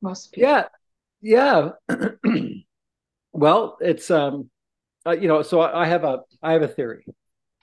Most 0.00 0.32
people. 0.32 0.48
Yeah. 0.48 0.64
Yeah. 1.20 1.70
Well 3.36 3.78
it's 3.80 4.12
um 4.12 4.48
uh, 5.04 5.10
you 5.10 5.26
know 5.26 5.42
so 5.42 5.60
I, 5.60 5.82
I 5.82 5.86
have 5.86 6.04
a 6.04 6.20
i 6.40 6.52
have 6.52 6.62
a 6.62 6.68
theory. 6.68 7.04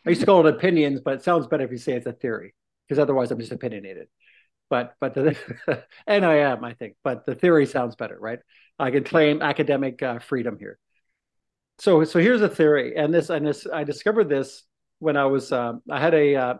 I 0.05 0.09
used 0.09 0.21
to 0.21 0.25
call 0.25 0.45
it 0.45 0.53
opinions, 0.53 0.99
but 0.99 1.13
it 1.15 1.23
sounds 1.23 1.47
better 1.47 1.63
if 1.63 1.71
you 1.71 1.77
say 1.77 1.93
it's 1.93 2.07
a 2.07 2.11
theory, 2.11 2.55
because 2.87 2.99
otherwise 2.99 3.31
I'm 3.31 3.39
just 3.39 3.51
opinionated. 3.51 4.07
But 4.69 4.95
but 4.99 5.13
the, 5.13 5.37
and 6.07 6.25
I 6.25 6.35
am, 6.37 6.65
I 6.65 6.73
think, 6.73 6.95
but 7.03 7.25
the 7.25 7.35
theory 7.35 7.65
sounds 7.65 7.95
better, 7.95 8.17
right? 8.19 8.39
I 8.79 8.91
can 8.91 9.03
claim 9.03 9.41
academic 9.41 10.01
uh, 10.01 10.19
freedom 10.19 10.57
here. 10.59 10.77
So 11.81 12.03
so 12.03 12.19
here's 12.19 12.43
a 12.43 12.47
theory, 12.47 12.95
and 12.95 13.11
this 13.11 13.31
and 13.31 13.47
this 13.47 13.65
I 13.65 13.83
discovered 13.83 14.29
this 14.29 14.65
when 14.99 15.17
I 15.17 15.25
was 15.25 15.51
um, 15.51 15.81
I 15.89 15.99
had 15.99 16.13
a 16.13 16.35
uh, 16.35 16.53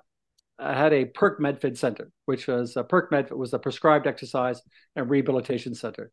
I 0.58 0.74
had 0.74 0.94
a 0.94 1.06
Perk 1.06 1.40
MedFit 1.40 1.78
Center, 1.78 2.12
which 2.26 2.48
was 2.48 2.76
a 2.76 2.84
Perk 2.84 3.12
MedFit 3.12 3.38
was 3.38 3.54
a 3.54 3.60
prescribed 3.60 4.08
exercise 4.08 4.64
and 4.96 5.08
rehabilitation 5.08 5.76
center, 5.76 6.12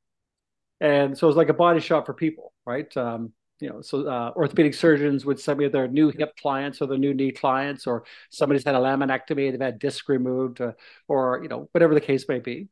and 0.82 1.16
so 1.16 1.26
it 1.26 1.30
was 1.30 1.38
like 1.38 1.48
a 1.48 1.54
body 1.54 1.80
shop 1.80 2.04
for 2.04 2.12
people, 2.12 2.52
right? 2.66 2.94
Um, 2.98 3.32
you 3.60 3.70
know, 3.70 3.80
so 3.80 4.06
uh, 4.06 4.32
orthopedic 4.36 4.74
surgeons 4.74 5.24
would 5.24 5.40
send 5.40 5.58
me 5.58 5.68
their 5.68 5.88
new 5.88 6.10
hip 6.10 6.36
clients 6.36 6.82
or 6.82 6.86
their 6.86 6.98
new 6.98 7.14
knee 7.14 7.32
clients, 7.32 7.86
or 7.86 8.04
somebody's 8.28 8.64
had 8.64 8.74
a 8.74 8.78
laminectomy, 8.78 9.50
they've 9.50 9.58
had 9.58 9.78
disc 9.78 10.06
removed, 10.10 10.60
uh, 10.60 10.72
or 11.08 11.40
you 11.42 11.48
know, 11.48 11.66
whatever 11.72 11.94
the 11.94 12.02
case 12.02 12.26
may 12.28 12.40
be. 12.40 12.68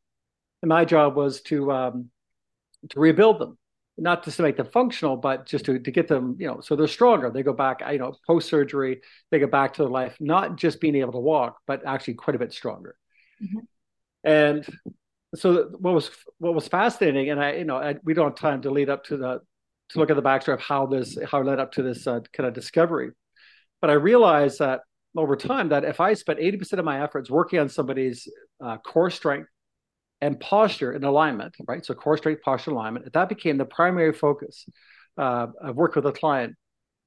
And 0.60 0.68
my 0.68 0.84
job 0.84 1.16
was 1.16 1.40
to 1.44 1.72
um, 1.72 2.10
to 2.90 3.00
rebuild 3.00 3.38
them, 3.38 3.56
not 3.98 4.24
just 4.24 4.36
to 4.36 4.42
make 4.42 4.56
them 4.56 4.66
functional, 4.66 5.16
but 5.16 5.46
just 5.46 5.64
to 5.66 5.78
to 5.78 5.90
get 5.90 6.08
them, 6.08 6.36
you 6.38 6.46
know, 6.46 6.60
so 6.60 6.76
they're 6.76 6.86
stronger. 6.86 7.30
They 7.30 7.42
go 7.42 7.52
back, 7.52 7.82
you 7.90 7.98
know, 7.98 8.14
post 8.26 8.48
surgery, 8.48 9.00
they 9.30 9.38
go 9.38 9.46
back 9.46 9.74
to 9.74 9.82
their 9.82 9.90
life, 9.90 10.16
not 10.20 10.56
just 10.56 10.80
being 10.80 10.96
able 10.96 11.12
to 11.12 11.18
walk, 11.18 11.58
but 11.66 11.82
actually 11.86 12.14
quite 12.14 12.36
a 12.36 12.38
bit 12.38 12.52
stronger. 12.52 12.96
Mm-hmm. 13.42 13.58
And 14.24 14.66
so 15.34 15.70
what 15.78 15.94
was 15.94 16.10
what 16.38 16.54
was 16.54 16.68
fascinating, 16.68 17.30
and 17.30 17.40
I, 17.40 17.52
you 17.54 17.64
know, 17.64 17.76
I, 17.76 17.96
we 18.04 18.14
don't 18.14 18.26
have 18.26 18.34
time 18.34 18.62
to 18.62 18.70
lead 18.70 18.90
up 18.90 19.04
to 19.04 19.16
the 19.16 19.40
to 19.90 19.98
look 19.98 20.10
at 20.10 20.16
the 20.16 20.22
backstory 20.22 20.54
of 20.54 20.60
how 20.60 20.86
this 20.86 21.16
how 21.30 21.40
it 21.40 21.46
led 21.46 21.60
up 21.60 21.72
to 21.72 21.82
this 21.82 22.06
uh, 22.06 22.20
kind 22.32 22.46
of 22.46 22.54
discovery. 22.54 23.10
But 23.80 23.90
I 23.90 23.94
realized 23.94 24.58
that 24.58 24.80
over 25.16 25.36
time 25.36 25.70
that 25.70 25.84
if 25.84 26.00
I 26.00 26.14
spent 26.14 26.38
80% 26.38 26.78
of 26.78 26.84
my 26.84 27.02
efforts 27.02 27.30
working 27.30 27.58
on 27.58 27.68
somebody's 27.68 28.28
uh, 28.62 28.76
core 28.78 29.10
strength 29.10 29.48
and 30.20 30.40
posture 30.40 30.92
and 30.92 31.04
alignment, 31.04 31.54
right? 31.66 31.84
So 31.84 31.94
core 31.94 32.16
strength, 32.16 32.42
posture, 32.42 32.70
alignment, 32.70 33.12
that 33.12 33.28
became 33.28 33.58
the 33.58 33.64
primary 33.64 34.12
focus 34.12 34.66
uh, 35.18 35.48
of 35.60 35.76
work 35.76 35.94
with 35.94 36.06
a 36.06 36.12
client. 36.12 36.54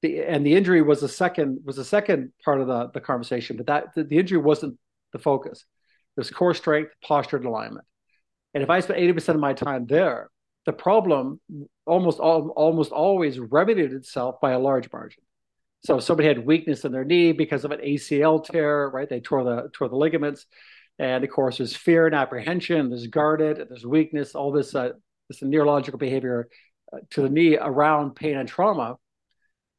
The, 0.02 0.20
and 0.20 0.46
the 0.46 0.54
injury 0.54 0.80
was 0.80 1.00
the 1.00 1.08
second 1.08 1.60
was 1.64 1.76
the 1.76 1.84
second 1.84 2.32
part 2.44 2.60
of 2.60 2.66
the, 2.66 2.90
the 2.94 3.00
conversation, 3.00 3.56
but 3.56 3.66
that 3.66 3.94
the, 3.94 4.04
the 4.04 4.16
injury 4.16 4.38
wasn't 4.38 4.78
the 5.12 5.18
focus. 5.18 5.64
It 6.16 6.20
was 6.20 6.30
core 6.30 6.54
strength, 6.54 6.92
posture, 7.04 7.36
and 7.36 7.46
alignment. 7.46 7.84
And 8.54 8.62
if 8.62 8.70
I 8.70 8.80
spent 8.80 8.98
80% 8.98 9.30
of 9.30 9.40
my 9.40 9.52
time 9.52 9.86
there, 9.86 10.30
the 10.66 10.72
problem 10.72 11.40
almost 11.86 12.18
all, 12.18 12.48
almost 12.50 12.92
always 12.92 13.38
remedied 13.38 13.92
itself 13.92 14.40
by 14.40 14.52
a 14.52 14.58
large 14.58 14.90
margin. 14.92 15.22
So 15.84 15.96
if 15.96 16.04
somebody 16.04 16.28
had 16.28 16.44
weakness 16.44 16.84
in 16.84 16.92
their 16.92 17.04
knee 17.04 17.32
because 17.32 17.64
of 17.64 17.70
an 17.70 17.80
ACL 17.80 18.44
tear, 18.44 18.88
right? 18.88 19.08
They 19.08 19.20
tore 19.20 19.44
the 19.44 19.70
tore 19.72 19.88
the 19.88 19.96
ligaments, 19.96 20.46
and 21.00 21.24
of 21.24 21.30
course 21.30 21.58
there's 21.58 21.74
fear 21.74 22.06
and 22.06 22.14
apprehension, 22.14 22.90
there's 22.90 23.08
guarded, 23.08 23.56
there's 23.68 23.86
weakness, 23.86 24.34
all 24.34 24.52
this 24.52 24.74
uh, 24.74 24.90
this 25.28 25.42
neurological 25.42 25.98
behavior 25.98 26.48
uh, 26.92 26.98
to 27.10 27.22
the 27.22 27.30
knee 27.30 27.56
around 27.56 28.14
pain 28.14 28.36
and 28.36 28.48
trauma. 28.48 28.96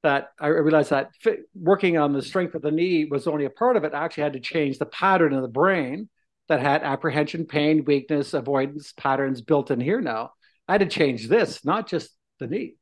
That 0.03 0.31
I 0.39 0.47
realized 0.47 0.89
that 0.89 1.11
fit, 1.21 1.41
working 1.53 1.97
on 1.97 2.11
the 2.11 2.23
strength 2.23 2.55
of 2.55 2.63
the 2.63 2.71
knee 2.71 3.05
was 3.05 3.27
only 3.27 3.45
a 3.45 3.51
part 3.51 3.77
of 3.77 3.83
it. 3.83 3.93
I 3.93 4.03
actually 4.03 4.23
had 4.23 4.33
to 4.33 4.39
change 4.39 4.79
the 4.79 4.87
pattern 4.87 5.31
in 5.31 5.41
the 5.43 5.47
brain 5.47 6.09
that 6.49 6.59
had 6.59 6.81
apprehension, 6.81 7.45
pain, 7.45 7.85
weakness, 7.85 8.33
avoidance 8.33 8.93
patterns 8.97 9.41
built 9.41 9.69
in 9.69 9.79
here 9.79 10.01
now 10.01 10.31
I 10.71 10.75
had 10.75 10.81
to 10.81 10.87
change 10.87 11.27
this, 11.27 11.65
not 11.65 11.87
just 11.87 12.11
the 12.39 12.47
knee. 12.47 12.75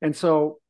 And 0.00 0.14
so, 0.14 0.60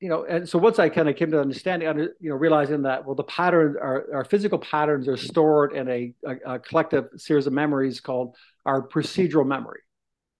you 0.00 0.08
know, 0.08 0.24
and 0.24 0.48
so 0.48 0.58
once 0.58 0.78
I 0.78 0.88
kind 0.88 1.08
of 1.08 1.16
came 1.16 1.30
to 1.30 1.40
understanding, 1.40 1.88
you 2.20 2.30
know, 2.30 2.36
realizing 2.36 2.82
that 2.82 3.06
well, 3.06 3.14
the 3.14 3.24
pattern, 3.24 3.76
our, 3.80 4.06
our 4.12 4.24
physical 4.24 4.58
patterns 4.58 5.08
are 5.08 5.16
stored 5.16 5.72
in 5.72 5.88
a, 5.88 6.14
a, 6.26 6.54
a 6.54 6.58
collective 6.58 7.06
series 7.16 7.46
of 7.46 7.54
memories 7.54 8.00
called 8.00 8.36
our 8.66 8.86
procedural 8.86 9.46
memory. 9.46 9.80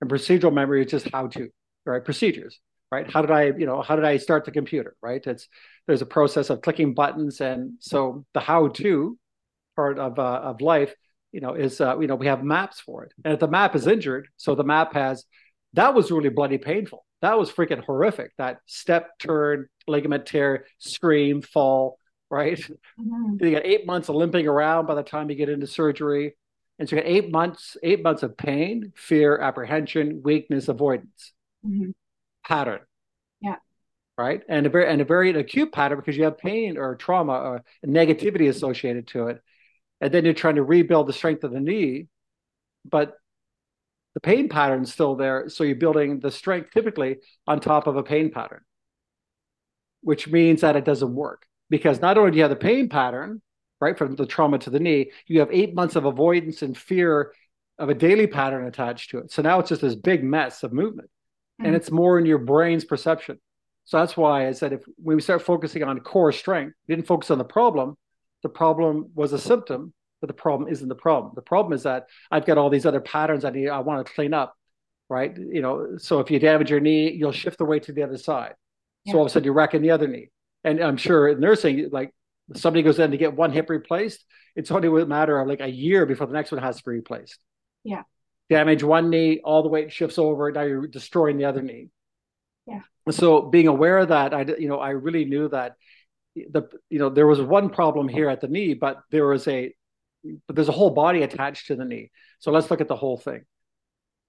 And 0.01 0.11
procedural 0.11 0.53
memory 0.53 0.85
is 0.85 0.91
just 0.91 1.09
how 1.11 1.29
to, 1.29 1.49
right? 1.87 2.05
Procedures, 2.05 2.61
right? 2.93 3.11
How 3.11 3.23
did 3.23 3.31
I, 3.31 3.45
you 3.45 3.65
know, 3.65 3.81
how 3.81 3.97
did 3.97 4.05
I 4.05 4.19
start 4.19 4.45
the 4.45 4.51
computer, 4.51 4.95
right? 5.01 5.27
It's 5.27 5.49
there's 5.87 6.03
a 6.03 6.07
process 6.07 6.51
of 6.51 6.61
clicking 6.61 6.93
buttons, 6.93 7.41
and 7.41 7.75
so 7.81 8.27
the 8.35 8.41
how 8.41 8.69
to 8.69 9.19
part 9.75 9.99
of 9.99 10.19
uh, 10.19 10.23
of 10.23 10.61
life 10.61 10.95
you 11.33 11.41
know, 11.41 11.55
is 11.55 11.81
uh, 11.81 11.99
you 11.99 12.07
know 12.07 12.15
we 12.15 12.27
have 12.27 12.43
maps 12.43 12.81
for 12.81 13.05
it, 13.05 13.13
and 13.25 13.35
if 13.35 13.41
the 13.41 13.49
map 13.49 13.75
is 13.75 13.87
injured, 13.87 14.29
so 14.37 14.55
the 14.55 14.65
map 14.65 14.95
has 14.95 15.25
that 15.75 15.95
was 15.95 16.11
really 16.11 16.31
bloody 16.31 16.59
painful. 16.59 17.06
That 17.23 17.39
was 17.39 17.51
freaking 17.51 17.83
horrific. 17.83 18.33
That 18.39 18.59
step, 18.67 19.19
turn, 19.19 19.69
ligament 19.87 20.27
tear, 20.27 20.67
scream, 20.79 21.43
fall. 21.43 21.99
Right? 22.31 22.59
Mm-hmm. 22.59 23.45
You 23.45 23.53
got 23.53 23.65
eight 23.65 23.87
months 23.87 24.09
of 24.09 24.17
limping 24.17 24.49
around 24.49 24.87
by 24.87 24.95
the 24.95 25.03
time 25.03 25.31
you 25.31 25.37
get 25.37 25.49
into 25.49 25.67
surgery, 25.67 26.35
and 26.79 26.89
so 26.89 26.97
you 26.97 27.03
got 27.03 27.09
eight 27.09 27.31
months, 27.31 27.77
eight 27.83 28.03
months 28.03 28.23
of 28.23 28.37
pain, 28.37 28.93
fear, 28.97 29.39
apprehension, 29.39 30.23
weakness, 30.25 30.69
avoidance 30.69 31.33
mm-hmm. 31.65 31.91
pattern. 32.45 32.81
Yeah. 33.41 33.57
Right, 34.19 34.43
and 34.49 34.67
a 34.67 34.71
very 34.71 34.89
and 34.89 35.01
a 35.01 35.05
very 35.05 35.31
acute 35.39 35.73
pattern 35.73 35.99
because 35.99 36.17
you 36.17 36.25
have 36.25 36.39
pain 36.39 36.79
or 36.79 36.97
trauma 36.97 37.35
or 37.35 37.65
negativity 37.87 38.49
associated 38.49 39.07
to 39.09 39.29
it 39.29 39.43
and 40.01 40.13
then 40.13 40.25
you're 40.25 40.35
trying 40.35 40.57
to 40.57 40.63
rebuild 40.63 41.07
the 41.07 41.13
strength 41.13 41.45
of 41.45 41.53
the 41.53 41.61
knee, 41.61 42.09
but 42.85 43.15
the 44.17 44.21
pain 44.21 44.49
pattern's 44.49 44.91
still 44.91 45.15
there. 45.15 45.51
So 45.51 45.63
you're 45.63 45.77
building 45.77 46.21
the 46.21 46.31
strength 46.31 46.71
typically 46.73 47.19
on 47.47 47.61
top 47.61 47.87
of 47.87 47.97
a 47.97 48.03
pain 48.03 48.31
pattern, 48.31 48.63
which 50.01 50.27
means 50.27 50.63
that 50.63 50.75
it 50.75 50.87
doesn't 50.87 51.15
work 51.15 51.47
because 51.69 52.01
not 52.01 52.17
only 52.17 52.31
do 52.31 52.39
you 52.39 52.43
have 52.43 52.51
the 52.51 52.57
pain 52.57 52.89
pattern, 52.89 53.43
right, 53.79 53.97
from 53.99 54.17
the 54.17 54.25
trauma 54.25 54.59
to 54.61 54.71
the 54.71 54.81
knee, 54.81 55.11
you 55.27 55.41
have 55.41 55.51
eight 55.53 55.75
months 55.75 55.97
of 55.97 56.07
avoidance 56.07 56.63
and 56.63 56.79
fear 56.79 57.35
of 57.79 57.91
a 57.91 57.95
daily 57.95 58.27
pattern 58.27 58.67
attached 58.67 59.11
to 59.11 59.19
it. 59.19 59.31
So 59.31 59.43
now 59.43 59.61
it's 59.61 59.69
just 59.69 59.83
this 59.83 59.95
big 59.95 60.25
mess 60.25 60.63
of 60.63 60.73
movement. 60.73 61.11
Mm-hmm. 61.61 61.67
And 61.67 61.77
it's 61.77 61.91
more 61.91 62.19
in 62.19 62.25
your 62.25 62.39
brain's 62.39 62.87
perception. 62.87 63.39
So 63.85 63.99
that's 63.99 64.17
why 64.17 64.49
I 64.49 64.53
said 64.53 64.73
if 64.73 64.81
when 64.97 65.17
we 65.17 65.23
start 65.23 65.43
focusing 65.43 65.83
on 65.83 66.01
core 66.01 66.33
strength, 66.33 66.75
we 66.89 66.95
didn't 66.97 67.07
focus 67.07 67.31
on 67.31 67.37
the 67.37 67.45
problem. 67.45 67.99
The 68.43 68.49
problem 68.49 69.11
was 69.15 69.35
a 69.35 69.39
symptom, 69.39 69.93
but 70.26 70.37
the 70.37 70.42
problem 70.42 70.68
isn't 70.68 70.88
the 70.88 70.95
problem. 70.95 71.33
The 71.35 71.42
problem 71.42 71.73
is 71.73 71.85
that 71.85 72.06
I've 72.30 72.45
got 72.45 72.59
all 72.59 72.68
these 72.68 72.87
other 72.87 73.00
patterns 73.00 73.45
I 73.45 73.50
need 73.50 73.68
I 73.68 73.78
want 73.80 74.04
to 74.04 74.12
clean 74.12 74.35
up, 74.35 74.56
right? 75.09 75.37
You 75.37 75.62
know, 75.62 75.99
so 75.99 76.18
if 76.21 76.30
you 76.30 76.38
damage 76.38 76.71
your 76.71 76.80
knee, 76.80 77.12
you'll 77.12 77.33
shift 77.33 77.59
the 77.59 77.64
weight 77.64 77.85
to 77.85 77.92
the 77.92 78.02
other 78.02 78.18
side. 78.18 78.54
Yeah. 79.04 79.12
So 79.12 79.18
all 79.18 79.25
of 79.25 79.30
a 79.30 79.33
sudden 79.33 79.45
you're 79.45 79.54
wrecking 79.54 79.83
the 79.83 79.92
other 79.92 80.09
knee. 80.09 80.30
And 80.64 80.80
I'm 80.80 80.97
sure 80.97 81.28
in 81.28 81.38
nursing, 81.38 81.90
like 81.92 82.12
somebody 82.54 82.83
goes 82.83 82.99
in 82.99 83.12
to 83.12 83.16
get 83.16 83.35
one 83.35 83.52
hip 83.52 83.71
replaced, 83.71 84.25
it's 84.56 84.71
only 84.71 84.88
a 84.88 85.06
matter 85.06 85.38
of 85.38 85.47
like 85.47 85.61
a 85.61 85.71
year 85.71 86.06
before 86.06 86.26
the 86.26 86.33
next 86.33 86.50
one 86.50 86.61
has 86.61 86.78
to 86.78 86.83
be 86.85 86.90
replaced. 86.90 87.38
Yeah. 87.85 88.02
Damage 88.50 88.83
one 88.83 89.11
knee, 89.11 89.40
all 89.45 89.62
the 89.62 89.68
weight 89.68 89.92
shifts 89.92 90.18
over. 90.18 90.50
Now 90.50 90.62
you're 90.62 90.88
destroying 90.88 91.37
the 91.38 91.45
other 91.45 91.62
knee. 91.62 91.90
Yeah. 92.66 92.80
So 93.11 93.42
being 93.42 93.68
aware 93.68 93.99
of 93.99 94.09
that, 94.09 94.35
I 94.35 94.42
you 94.59 94.68
know 94.68 94.80
I 94.80 94.90
really 94.90 95.25
knew 95.25 95.49
that 95.50 95.76
the 96.35 96.62
you 96.90 96.99
know 96.99 97.09
there 97.09 97.26
was 97.26 97.40
one 97.40 97.71
problem 97.71 98.09
here 98.09 98.28
at 98.28 98.40
the 98.40 98.49
knee, 98.49 98.75
but 98.75 99.02
there 99.11 99.26
was 99.26 99.47
a 99.49 99.75
but 100.47 100.56
there's 100.56 100.68
a 100.68 100.73
whole 100.73 100.90
body 100.90 101.23
attached 101.23 101.68
to 101.68 101.76
the 101.76 101.85
knee. 101.85 102.11
So 102.38 102.50
let's 102.50 102.71
look 102.71 102.80
at 102.80 102.88
the 102.88 102.97
whole 102.97 103.18
thing. 103.18 103.45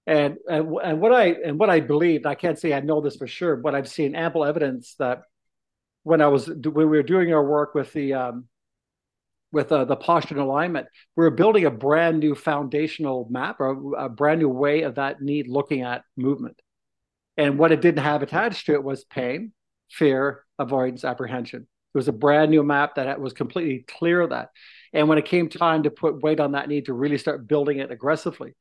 And 0.05 0.37
and 0.49 0.73
and 0.83 1.01
what 1.01 1.13
I 1.13 1.35
and 1.45 1.59
what 1.59 1.69
I 1.69 1.81
believed, 1.81 2.25
I 2.25 2.35
can't 2.35 2.57
say 2.57 2.73
I 2.73 2.79
know 2.79 3.01
this 3.01 3.17
for 3.17 3.27
sure, 3.27 3.55
but 3.57 3.75
I've 3.75 3.89
seen 3.89 4.15
ample 4.15 4.45
evidence 4.45 4.95
that 4.99 5.23
when 6.03 6.21
I 6.21 6.27
was 6.27 6.47
when 6.47 6.73
we 6.73 6.85
were 6.85 7.03
doing 7.03 7.33
our 7.33 7.43
work 7.43 7.75
with 7.75 7.91
the 7.91 8.13
um, 8.13 8.45
with 9.51 9.71
uh, 9.71 9.85
the 9.85 9.95
posture 9.95 10.35
and 10.35 10.43
alignment, 10.43 10.87
we 11.15 11.23
were 11.23 11.31
building 11.31 11.65
a 11.65 11.71
brand 11.71 12.19
new 12.19 12.35
foundational 12.35 13.27
map 13.29 13.57
or 13.59 13.95
a 13.97 14.07
brand 14.09 14.39
new 14.39 14.49
way 14.49 14.83
of 14.83 14.95
that 14.95 15.21
need 15.21 15.47
looking 15.47 15.81
at 15.81 16.03
movement. 16.15 16.61
And 17.37 17.57
what 17.57 17.71
it 17.71 17.81
didn't 17.81 18.03
have 18.03 18.23
attached 18.23 18.65
to 18.65 18.73
it 18.73 18.83
was 18.83 19.03
pain, 19.05 19.51
fear, 19.89 20.43
avoidance, 20.59 21.03
apprehension. 21.03 21.61
It 21.61 21.97
was 21.97 22.07
a 22.07 22.13
brand 22.13 22.51
new 22.51 22.63
map 22.63 22.95
that 22.95 23.19
was 23.19 23.33
completely 23.33 23.85
clear 23.87 24.21
of 24.21 24.31
that. 24.31 24.49
And 24.93 25.07
when 25.07 25.17
it 25.17 25.25
came 25.25 25.49
time 25.49 25.83
to 25.83 25.91
put 25.91 26.21
weight 26.21 26.39
on 26.39 26.53
that 26.53 26.67
need 26.67 26.85
to 26.85 26.93
really 26.93 27.17
start 27.17 27.47
building 27.47 27.79
it 27.79 27.91
aggressively, 27.91 28.55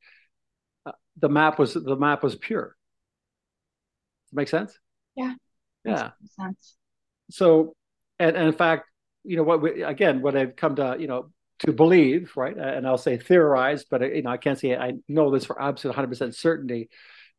uh, 0.85 0.91
the 1.17 1.29
map 1.29 1.59
was 1.59 1.73
the 1.73 1.95
map 1.95 2.23
was 2.23 2.35
pure. 2.35 2.75
Does 4.27 4.35
make 4.35 4.47
sense? 4.47 4.77
Yeah. 5.15 5.33
Yeah. 5.85 6.11
Sense. 6.39 6.75
So, 7.29 7.75
and, 8.19 8.35
and 8.35 8.47
in 8.47 8.53
fact, 8.53 8.85
you 9.23 9.37
know 9.37 9.43
what? 9.43 9.61
We, 9.61 9.83
again, 9.83 10.21
what 10.21 10.35
I've 10.35 10.55
come 10.55 10.75
to 10.75 10.97
you 10.99 11.07
know 11.07 11.29
to 11.59 11.73
believe, 11.73 12.33
right? 12.35 12.55
And 12.55 12.87
I'll 12.87 12.97
say 12.97 13.17
theorize, 13.17 13.83
but 13.83 14.01
you 14.01 14.21
know 14.21 14.29
I 14.29 14.37
can't 14.37 14.59
say 14.59 14.75
I 14.75 14.93
know 15.07 15.31
this 15.31 15.45
for 15.45 15.61
absolute 15.61 15.91
100 15.91 16.07
percent 16.07 16.35
certainty. 16.35 16.89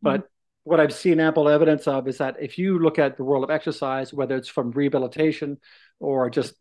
But 0.01 0.21
mm-hmm 0.21 0.27
what 0.69 0.81
I've 0.81 0.93
seen 0.93 1.19
ample 1.19 1.49
evidence 1.49 1.89
of 1.89 2.07
is 2.09 2.19
that 2.19 2.37
if 2.41 2.59
you 2.59 2.79
look 2.79 2.99
at 2.99 3.17
the 3.17 3.25
world 3.25 3.43
of 3.43 3.51
exercise, 3.51 4.13
whether 4.13 4.37
it's 4.37 4.49
from 4.49 4.71
rehabilitation 4.71 5.57
or 5.99 6.29
just 6.29 6.53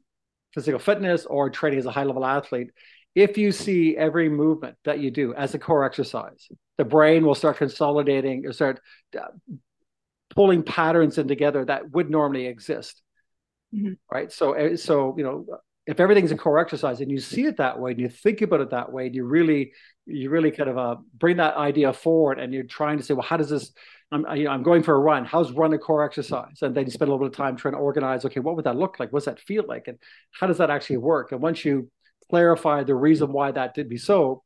physical 0.58 0.80
fitness 0.80 1.24
or 1.28 1.52
training 1.52 1.78
as 1.78 1.86
a 1.86 1.92
high 1.92 2.04
level 2.04 2.26
athlete, 2.26 2.72
if 3.14 3.38
you 3.38 3.52
see 3.52 3.96
every 3.96 4.28
movement 4.28 4.76
that 4.86 4.98
you 4.98 5.12
do 5.12 5.32
as 5.36 5.54
a 5.54 5.60
core 5.60 5.86
exercise, 5.86 6.48
the 6.80 6.84
brain 6.84 7.24
will 7.24 7.36
start 7.36 7.58
consolidating 7.58 8.44
or 8.44 8.54
start 8.54 8.82
uh, 9.16 9.28
pulling 10.32 10.64
patterns 10.64 11.20
in 11.20 11.28
together 11.28 11.64
that 11.64 11.92
would 11.92 12.10
normally 12.10 12.48
exist. 12.48 13.04
Mm-hmm. 13.72 13.94
Right. 14.12 14.32
So, 14.32 14.56
uh, 14.56 14.78
so, 14.78 15.14
you 15.16 15.24
know, 15.24 15.46
if 15.88 16.00
everything's 16.00 16.32
a 16.32 16.38
core 16.38 16.60
exercise 16.60 17.00
and 17.00 17.10
you 17.10 17.20
see 17.20 17.46
it 17.46 17.58
that 17.58 17.80
way 17.80 17.92
and 17.92 18.00
you 18.00 18.10
think 18.10 18.42
about 18.42 18.62
it 18.62 18.72
that 18.72 18.92
way 18.92 19.08
and 19.08 19.16
you 19.16 19.24
really 19.26 19.72
you 20.06 20.30
really 20.30 20.52
kind 20.52 20.70
of 20.70 20.78
uh, 20.78 20.96
bring 21.14 21.38
that 21.38 21.56
idea 21.56 21.94
forward 21.94 22.40
and 22.40 22.54
you're 22.54 22.64
trying 22.64 22.98
to 22.98 23.04
say 23.04 23.14
well 23.14 23.26
how 23.26 23.38
does 23.38 23.50
this 23.50 23.72
I'm, 24.12 24.26
you 24.38 24.46
know, 24.46 24.52
I'm 24.52 24.64
going 24.64 24.84
for 24.84 24.96
a 24.96 25.00
run. 25.00 25.26
How's 25.26 25.52
run 25.52 25.74
a 25.74 25.78
core 25.78 26.04
exercise? 26.04 26.62
And 26.62 26.74
then 26.74 26.86
you 26.86 26.92
spend 26.92 27.10
a 27.10 27.12
little 27.12 27.28
bit 27.28 27.34
of 27.34 27.38
time 27.38 27.58
trying 27.58 27.74
to 27.74 27.80
organize, 27.80 28.24
okay, 28.24 28.40
what 28.40 28.56
would 28.56 28.66
that 28.66 28.78
look 28.78 29.00
like? 29.00 29.12
What's 29.12 29.26
that 29.26 29.40
feel 29.40 29.66
like? 29.68 29.88
And 29.88 29.98
how 30.32 30.48
does 30.48 30.60
that 30.60 30.70
actually 30.70 30.98
work? 30.98 31.32
And 31.32 31.42
once 31.42 31.66
you 31.66 31.92
clarify 32.30 32.84
the 32.84 32.96
reason 32.96 33.34
why 33.34 33.52
that 33.52 33.74
did 33.74 33.90
be 33.90 33.98
so, 33.98 34.44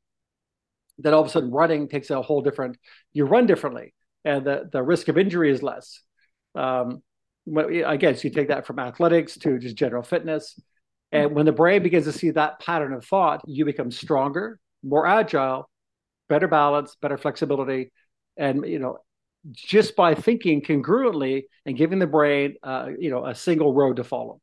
then 0.97 1.13
all 1.13 1.21
of 1.21 1.27
a 1.27 1.29
sudden 1.29 1.51
running 1.51 1.87
takes 1.87 2.09
a 2.09 2.21
whole 2.21 2.41
different, 2.41 2.77
you 3.13 3.25
run 3.25 3.45
differently 3.45 3.93
and 4.25 4.45
the, 4.45 4.69
the 4.71 4.81
risk 4.81 5.07
of 5.09 5.17
injury 5.17 5.51
is 5.51 5.61
less. 5.61 6.01
Um, 6.55 7.03
again, 7.55 8.15
so 8.15 8.27
you 8.27 8.33
take 8.33 8.49
that 8.49 8.65
from 8.65 8.79
athletics 8.79 9.37
to 9.39 9.59
just 9.59 9.75
general 9.75 10.03
fitness. 10.03 10.59
And 11.11 11.35
when 11.35 11.45
the 11.45 11.51
brain 11.51 11.83
begins 11.83 12.05
to 12.05 12.13
see 12.13 12.31
that 12.31 12.59
pattern 12.59 12.93
of 12.93 13.05
thought, 13.05 13.41
you 13.45 13.65
become 13.65 13.91
stronger, 13.91 14.59
more 14.81 15.05
agile, 15.05 15.69
better 16.29 16.47
balance, 16.47 16.95
better 17.01 17.17
flexibility, 17.17 17.91
and 18.37 18.65
you 18.65 18.79
know 18.79 18.99
just 19.51 19.95
by 19.95 20.13
thinking 20.13 20.61
congruently 20.61 21.43
and 21.65 21.77
giving 21.77 21.99
the 21.99 22.07
brain, 22.07 22.55
uh, 22.63 22.89
you 22.99 23.09
know, 23.09 23.25
a 23.25 23.33
single 23.33 23.73
road 23.73 23.97
to 23.97 24.03
follow. 24.03 24.39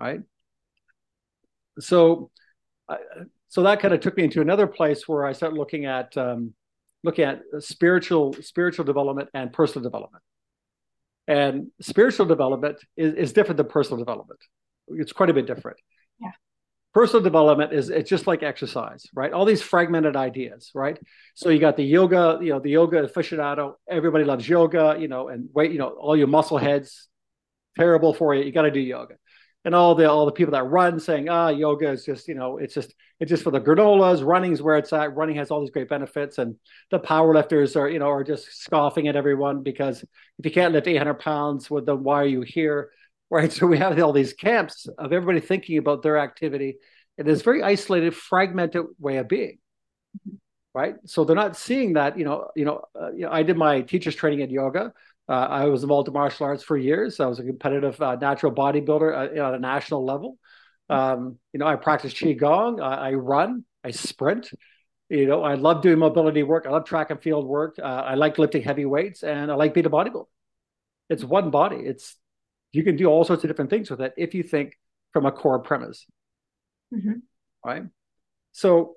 Right. 0.00 0.20
So, 1.78 2.30
uh, 2.88 2.96
so 3.48 3.62
that 3.62 3.80
kind 3.80 3.94
of 3.94 4.00
took 4.00 4.16
me 4.16 4.24
into 4.24 4.40
another 4.40 4.66
place 4.66 5.06
where 5.06 5.24
I 5.24 5.32
started 5.32 5.56
looking 5.56 5.86
at 5.86 6.16
um, 6.16 6.54
looking 7.02 7.24
at 7.24 7.42
spiritual 7.60 8.34
spiritual 8.40 8.84
development 8.84 9.28
and 9.34 9.52
personal 9.52 9.82
development. 9.82 10.22
And 11.28 11.68
spiritual 11.80 12.26
development 12.26 12.78
is, 12.96 13.14
is 13.14 13.32
different 13.32 13.58
than 13.58 13.68
personal 13.68 13.98
development. 13.98 14.40
It's 14.94 15.12
quite 15.12 15.30
a 15.30 15.34
bit 15.34 15.46
different. 15.46 15.78
Yeah. 16.20 16.30
personal 16.92 17.22
development 17.22 17.72
is 17.72 17.88
it's 17.90 18.10
just 18.10 18.26
like 18.26 18.42
exercise 18.42 19.06
right? 19.14 19.32
All 19.32 19.44
these 19.44 19.62
fragmented 19.62 20.16
ideas 20.16 20.70
right? 20.74 20.98
So 21.34 21.48
you 21.50 21.58
got 21.60 21.76
the 21.76 21.84
yoga 21.84 22.38
you 22.42 22.50
know 22.50 22.60
the 22.60 22.70
yoga 22.70 23.02
aficionado 23.08 23.74
everybody 23.88 24.24
loves 24.24 24.48
yoga 24.48 24.96
you 24.98 25.08
know 25.08 25.28
and 25.28 25.48
wait 25.54 25.72
you 25.72 25.78
know 25.78 25.88
all 25.90 26.16
your 26.16 26.26
muscle 26.28 26.58
heads 26.58 27.08
terrible 27.78 28.12
for 28.14 28.34
you 28.34 28.44
you 28.44 28.52
got 28.52 28.62
to 28.62 28.70
do 28.70 28.80
yoga. 28.80 29.14
And 29.64 29.74
all 29.74 29.94
the 29.94 30.10
all 30.10 30.24
the 30.26 30.32
people 30.32 30.52
that 30.52 30.64
run 30.64 30.98
saying 31.00 31.28
ah 31.28 31.48
yoga 31.50 31.90
is 31.90 32.04
just 32.04 32.28
you 32.28 32.34
know 32.34 32.58
it's 32.58 32.74
just 32.74 32.94
it's 33.20 33.28
just 33.28 33.44
for 33.44 33.50
the 33.50 33.60
granolas 33.60 34.24
running's 34.24 34.62
where 34.62 34.78
it's 34.78 34.92
at 34.92 35.14
running 35.14 35.36
has 35.36 35.50
all 35.50 35.60
these 35.60 35.70
great 35.70 35.88
benefits 35.88 36.38
and 36.38 36.56
the 36.90 36.98
power 36.98 37.34
lifters 37.34 37.76
are 37.76 37.88
you 37.88 37.98
know 37.98 38.08
are 38.08 38.24
just 38.24 38.46
scoffing 38.62 39.06
at 39.08 39.16
everyone 39.16 39.62
because 39.62 40.02
if 40.38 40.44
you 40.46 40.50
can't 40.50 40.72
lift 40.72 40.86
800 40.88 41.14
pounds 41.14 41.70
with 41.70 41.84
them 41.86 42.02
why 42.02 42.22
are 42.22 42.26
you 42.26 42.40
here 42.40 42.90
right? 43.30 43.52
So 43.52 43.66
we 43.66 43.78
have 43.78 43.98
all 44.00 44.12
these 44.12 44.32
camps 44.32 44.86
of 44.98 45.12
everybody 45.12 45.40
thinking 45.40 45.78
about 45.78 46.02
their 46.02 46.18
activity 46.18 46.78
in 47.16 47.26
this 47.26 47.42
very 47.42 47.62
isolated, 47.62 48.14
fragmented 48.14 48.84
way 48.98 49.18
of 49.18 49.28
being, 49.28 49.58
right? 50.74 50.96
So 51.06 51.24
they're 51.24 51.36
not 51.36 51.56
seeing 51.56 51.94
that. 51.94 52.18
You 52.18 52.24
know, 52.24 52.50
you 52.56 52.64
know, 52.64 52.82
uh, 53.00 53.12
you 53.12 53.26
know 53.26 53.30
I 53.30 53.42
did 53.42 53.56
my 53.56 53.82
teacher's 53.82 54.16
training 54.16 54.40
in 54.40 54.50
yoga. 54.50 54.92
Uh, 55.28 55.32
I 55.32 55.66
was 55.66 55.82
involved 55.82 56.08
in 56.08 56.14
martial 56.14 56.46
arts 56.46 56.64
for 56.64 56.76
years. 56.76 57.20
I 57.20 57.26
was 57.26 57.38
a 57.38 57.44
competitive 57.44 58.00
uh, 58.02 58.16
natural 58.16 58.52
bodybuilder 58.52 59.38
uh, 59.38 59.46
at 59.46 59.54
a 59.54 59.58
national 59.60 60.04
level. 60.04 60.38
Um, 60.88 61.38
you 61.52 61.60
know, 61.60 61.66
I 61.68 61.76
practice 61.76 62.12
qigong. 62.12 62.82
I, 62.82 63.10
I 63.10 63.12
run. 63.12 63.64
I 63.84 63.92
sprint. 63.92 64.50
You 65.08 65.26
know, 65.26 65.42
I 65.42 65.54
love 65.54 65.82
doing 65.82 65.98
mobility 65.98 66.42
work. 66.42 66.66
I 66.66 66.70
love 66.70 66.84
track 66.84 67.10
and 67.10 67.22
field 67.22 67.46
work. 67.46 67.76
Uh, 67.80 67.84
I 67.84 68.14
like 68.14 68.38
lifting 68.38 68.62
heavy 68.62 68.86
weights, 68.86 69.22
and 69.22 69.52
I 69.52 69.54
like 69.54 69.72
being 69.72 69.86
a 69.86 69.90
bodybuilder. 69.90 70.26
It's 71.10 71.24
one 71.24 71.50
body. 71.50 71.76
It's 71.76 72.16
you 72.72 72.84
can 72.84 72.96
do 72.96 73.06
all 73.06 73.24
sorts 73.24 73.44
of 73.44 73.50
different 73.50 73.70
things 73.70 73.90
with 73.90 74.00
it 74.00 74.14
if 74.16 74.34
you 74.34 74.42
think 74.42 74.78
from 75.12 75.26
a 75.26 75.32
core 75.32 75.58
premise. 75.58 76.06
Mm-hmm. 76.94 77.18
Right. 77.64 77.84
So 78.52 78.96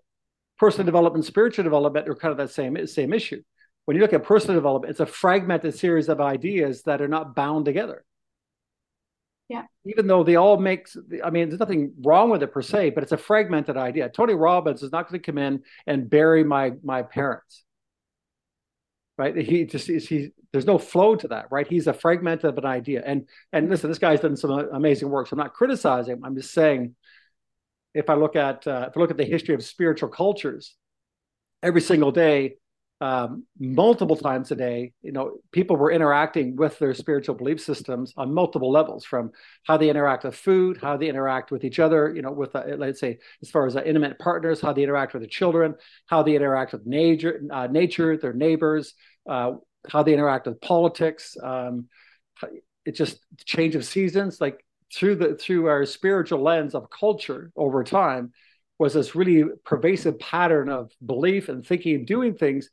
personal 0.58 0.86
development, 0.86 1.26
spiritual 1.26 1.64
development 1.64 2.08
are 2.08 2.16
kind 2.16 2.32
of 2.32 2.38
that 2.38 2.52
same 2.52 2.86
same 2.88 3.14
issue. 3.14 3.42
When 3.86 3.98
you 3.98 4.02
look 4.02 4.14
at 4.14 4.24
personal 4.24 4.56
development, 4.56 4.92
it's 4.92 5.00
a 5.00 5.06
fragmented 5.06 5.76
series 5.76 6.08
of 6.08 6.22
ideas 6.22 6.84
that 6.84 7.02
are 7.02 7.08
not 7.08 7.36
bound 7.36 7.66
together. 7.66 8.06
Yeah. 9.50 9.64
Even 9.86 10.08
though 10.08 10.24
they 10.24 10.38
all 10.38 10.58
make, 10.58 10.88
I 11.24 11.30
mean, 11.30 11.50
there's 11.50 11.60
nothing 11.60 11.94
wrong 12.02 12.30
with 12.30 12.42
it 12.42 12.54
per 12.54 12.62
se, 12.62 12.92
but 12.92 13.04
it's 13.04 13.12
a 13.12 13.18
fragmented 13.18 13.76
idea. 13.76 14.10
Tony 14.10 14.34
Robbins 14.34 14.84
is 14.84 14.92
not 14.92 15.10
going 15.10 15.22
to 15.22 15.32
come 15.32 15.38
in 15.38 15.64
and 15.86 16.10
bury 16.10 16.44
my 16.44 16.74
my 16.82 17.02
parents 17.02 17.66
right? 19.18 19.36
He 19.36 19.66
just 19.66 19.90
is 19.90 20.08
he. 20.08 20.32
There's 20.52 20.66
no 20.66 20.78
flow 20.78 21.16
to 21.16 21.28
that, 21.30 21.48
right? 21.52 21.68
He's 21.68 21.88
a 21.88 21.94
fragment 21.94 22.44
of 22.44 22.58
an 22.58 22.66
idea. 22.66 23.04
And 23.06 23.28
and 23.52 23.70
listen, 23.70 23.90
this 23.90 24.00
guy's 24.00 24.22
done 24.22 24.36
some 24.36 24.52
amazing 24.52 25.10
work. 25.10 25.28
So 25.28 25.34
I'm 25.34 25.40
not 25.40 25.54
criticizing. 25.54 26.22
I'm 26.24 26.36
just 26.36 26.54
saying, 26.54 26.96
if 27.94 28.10
I 28.10 28.16
look 28.16 28.36
at 28.36 28.68
uh, 28.68 28.88
if 28.90 28.98
I 28.98 29.00
look 29.00 29.12
at 29.12 29.18
the 29.18 29.26
history 29.26 29.56
of 29.56 29.64
spiritual 29.64 30.10
cultures, 30.10 30.76
every 31.62 31.82
single 31.82 32.12
day 32.12 32.56
um, 33.04 33.44
multiple 33.60 34.16
times 34.16 34.50
a 34.52 34.56
day, 34.56 34.94
you 35.02 35.12
know, 35.12 35.34
people 35.52 35.76
were 35.76 35.92
interacting 35.92 36.56
with 36.56 36.80
their 36.80 36.94
spiritual 36.94 37.36
belief 37.36 37.60
systems 37.60 38.14
on 38.16 38.34
multiple 38.34 38.72
levels, 38.72 39.04
from 39.04 39.32
how 39.64 39.76
they 39.76 39.90
interact 39.90 40.24
with 40.24 40.38
food, 40.38 40.78
how 40.82 40.96
they 40.96 41.10
interact 41.10 41.52
with 41.52 41.66
each 41.66 41.80
other, 41.80 42.14
you 42.16 42.22
know, 42.22 42.32
with 42.32 42.56
uh, 42.56 42.64
let's 42.78 43.02
say 43.02 43.18
as 43.42 43.50
far 43.50 43.66
as 43.68 43.76
uh, 43.76 43.84
intimate 43.84 44.18
partners, 44.20 44.62
how 44.62 44.72
they 44.72 44.84
interact 44.84 45.12
with 45.12 45.22
their 45.22 45.30
children, 45.30 45.76
how 46.06 46.24
they 46.24 46.34
interact 46.34 46.72
with 46.72 46.86
nature, 46.86 47.42
uh, 47.52 47.68
nature, 47.68 48.16
their 48.16 48.32
neighbors, 48.32 48.94
uh, 49.30 49.52
how 49.90 50.02
they 50.02 50.14
interact 50.14 50.48
with 50.48 50.62
politics. 50.62 51.36
Um, 51.44 51.90
just 52.94 53.20
change 53.44 53.76
of 53.76 53.84
seasons, 53.84 54.40
like 54.40 54.64
through 54.96 55.16
the 55.16 55.36
through 55.36 55.68
our 55.68 55.86
spiritual 55.86 56.42
lens 56.42 56.74
of 56.74 56.90
culture 56.90 57.52
over 57.58 57.84
time 57.84 58.32
was 58.80 58.94
this 58.94 59.14
really 59.14 59.44
pervasive 59.66 60.18
pattern 60.20 60.70
of 60.70 60.90
belief 61.06 61.50
and 61.50 61.66
thinking 61.66 61.96
and 61.96 62.08
doing 62.08 62.34
things 62.34 62.70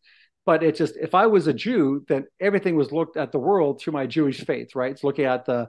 but 0.47 0.63
it 0.63 0.75
just 0.77 0.97
if 0.97 1.15
i 1.15 1.27
was 1.27 1.47
a 1.47 1.53
jew 1.53 2.05
then 2.09 2.27
everything 2.41 2.77
was 2.77 2.93
looked 2.93 3.17
at 3.17 3.33
the 3.33 3.39
world 3.39 3.81
through 3.81 3.93
my 3.93 4.07
jewish 4.07 4.45
faith 4.45 4.75
right? 4.75 4.93
It's 4.93 5.05
looking 5.05 5.25
at 5.25 5.45
the 5.45 5.69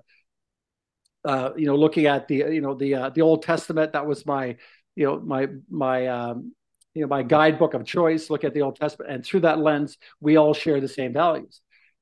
uh, 1.23 1.51
you 1.55 1.65
know 1.65 1.75
looking 1.75 2.05
at 2.05 2.27
the 2.27 2.37
you 2.37 2.61
know 2.61 2.75
the 2.75 2.95
uh, 2.95 3.09
the 3.09 3.21
old 3.21 3.43
testament. 3.43 3.93
That 3.93 4.07
was 4.07 4.25
my 4.25 4.57
you 4.95 5.05
know 5.05 5.19
my 5.19 5.47
my 5.69 6.07
um, 6.07 6.53
you 6.93 7.01
know 7.01 7.07
my 7.07 7.23
guidebook 7.23 7.73
of 7.73 7.85
choice 7.85 8.29
look 8.29 8.43
at 8.43 8.53
the 8.53 8.61
old 8.61 8.75
testament. 8.75 9.11
And 9.11 9.25
through 9.25 9.41
that 9.41 9.59
lens 9.59 9.97
we 10.19 10.37
all 10.37 10.53
share 10.53 10.81
the 10.81 10.87
same 10.87 11.13
values. 11.13 11.61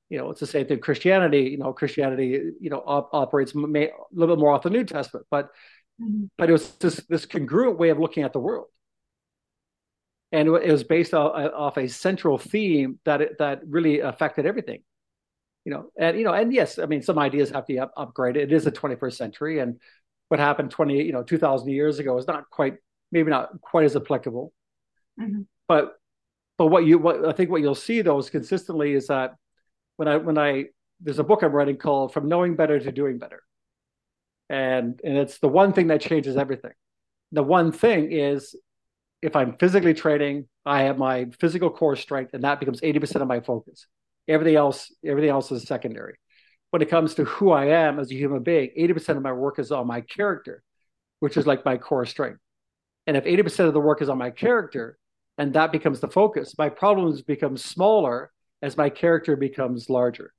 You 0.09 0.19
know 0.19 0.29
it's 0.31 0.39
the 0.39 0.47
same 0.47 0.67
thing. 0.67 0.79
Christianity 0.79 1.43
you 1.43 1.57
know 1.57 1.73
christianity 1.73 2.51
you 2.59 2.69
know 2.69 2.81
op- 2.85 3.09
operates 3.13 3.53
may, 3.53 3.87
a 3.87 3.91
little 4.11 4.35
bit 4.35 4.41
more 4.41 4.53
off 4.53 4.63
the 4.63 4.69
new 4.69 4.83
testament 4.83 5.25
but 5.29 5.49
mm-hmm. 6.01 6.25
but 6.37 6.49
it 6.49 6.53
was 6.53 6.71
this 6.77 6.97
this 7.09 7.25
congruent 7.25 7.77
way 7.77 7.89
of 7.89 7.99
looking 7.99 8.23
at 8.23 8.33
the 8.33 8.39
world 8.39 8.67
and 10.31 10.47
it 10.47 10.71
was 10.71 10.83
based 10.83 11.13
off, 11.13 11.33
off 11.53 11.77
a 11.77 11.87
central 11.87 12.37
theme 12.37 12.99
that 13.05 13.21
it, 13.21 13.37
that 13.39 13.61
really 13.65 13.99
affected 13.99 14.45
everything. 14.45 14.83
You 15.65 15.73
know 15.73 15.91
and 15.99 16.17
you 16.17 16.23
know 16.23 16.33
and 16.33 16.53
yes 16.53 16.79
i 16.79 16.85
mean 16.85 17.03
some 17.03 17.19
ideas 17.19 17.51
have 17.51 17.65
to 17.65 17.73
be 17.73 17.79
up, 17.79 17.93
upgraded. 17.95 18.37
It 18.37 18.53
is 18.53 18.63
the 18.63 18.71
21st 18.71 19.13
century 19.13 19.59
and 19.59 19.79
what 20.29 20.39
happened 20.39 20.71
20 20.71 21.03
you 21.03 21.11
know 21.11 21.21
2000 21.21 21.67
years 21.67 21.99
ago 21.99 22.17
is 22.17 22.25
not 22.27 22.49
quite 22.49 22.75
maybe 23.11 23.29
not 23.29 23.49
quite 23.61 23.85
as 23.85 23.95
applicable. 23.95 24.53
Mm-hmm. 25.19 25.41
but 25.67 25.97
but 26.57 26.67
what 26.67 26.85
you 26.85 26.97
what 26.97 27.27
i 27.27 27.33
think 27.33 27.49
what 27.49 27.61
you'll 27.61 27.75
see 27.75 28.01
though 28.01 28.17
is 28.17 28.29
consistently 28.29 28.93
is 28.93 29.07
that 29.07 29.35
when 29.97 30.07
i 30.07 30.15
when 30.15 30.37
i 30.37 30.65
there's 31.01 31.19
a 31.19 31.23
book 31.23 31.43
i'm 31.43 31.51
writing 31.51 31.77
called 31.77 32.13
from 32.13 32.27
knowing 32.27 32.55
better 32.55 32.79
to 32.79 32.91
doing 32.91 33.19
better. 33.19 33.41
And 34.49 34.99
and 35.03 35.17
it's 35.17 35.39
the 35.39 35.47
one 35.47 35.73
thing 35.73 35.87
that 35.87 36.01
changes 36.01 36.35
everything. 36.35 36.73
The 37.31 37.43
one 37.43 37.71
thing 37.71 38.11
is 38.11 38.55
if 39.21 39.35
i'm 39.35 39.57
physically 39.57 39.93
training 39.93 40.47
i 40.65 40.83
have 40.83 40.97
my 40.97 41.25
physical 41.39 41.69
core 41.69 41.95
strength 41.95 42.33
and 42.33 42.43
that 42.43 42.59
becomes 42.59 42.81
80% 42.81 43.21
of 43.21 43.27
my 43.27 43.39
focus. 43.39 43.87
Everything 44.27 44.55
else 44.55 44.93
everything 45.05 45.31
else 45.31 45.51
is 45.51 45.63
secondary. 45.63 46.15
When 46.71 46.81
it 46.81 46.89
comes 46.89 47.15
to 47.15 47.25
who 47.25 47.51
i 47.51 47.65
am 47.65 47.99
as 47.99 48.11
a 48.11 48.15
human 48.15 48.43
being 48.43 48.69
80% 48.77 49.17
of 49.17 49.23
my 49.23 49.33
work 49.33 49.59
is 49.59 49.71
on 49.71 49.87
my 49.87 50.01
character 50.01 50.63
which 51.19 51.35
is 51.35 51.45
like 51.45 51.65
my 51.65 51.77
core 51.77 52.05
strength. 52.05 52.39
And 53.05 53.17
if 53.17 53.25
80% 53.25 53.67
of 53.67 53.73
the 53.73 53.79
work 53.79 54.01
is 54.01 54.07
on 54.07 54.17
my 54.17 54.29
character 54.29 54.97
and 55.37 55.53
that 55.53 55.71
becomes 55.71 55.99
the 55.99 56.07
focus. 56.07 56.55
My 56.57 56.69
problems 56.69 57.21
become 57.21 57.57
smaller 57.57 58.31
as 58.61 58.77
my 58.77 58.89
character 58.89 59.35
becomes 59.35 59.89
larger. 59.89 60.33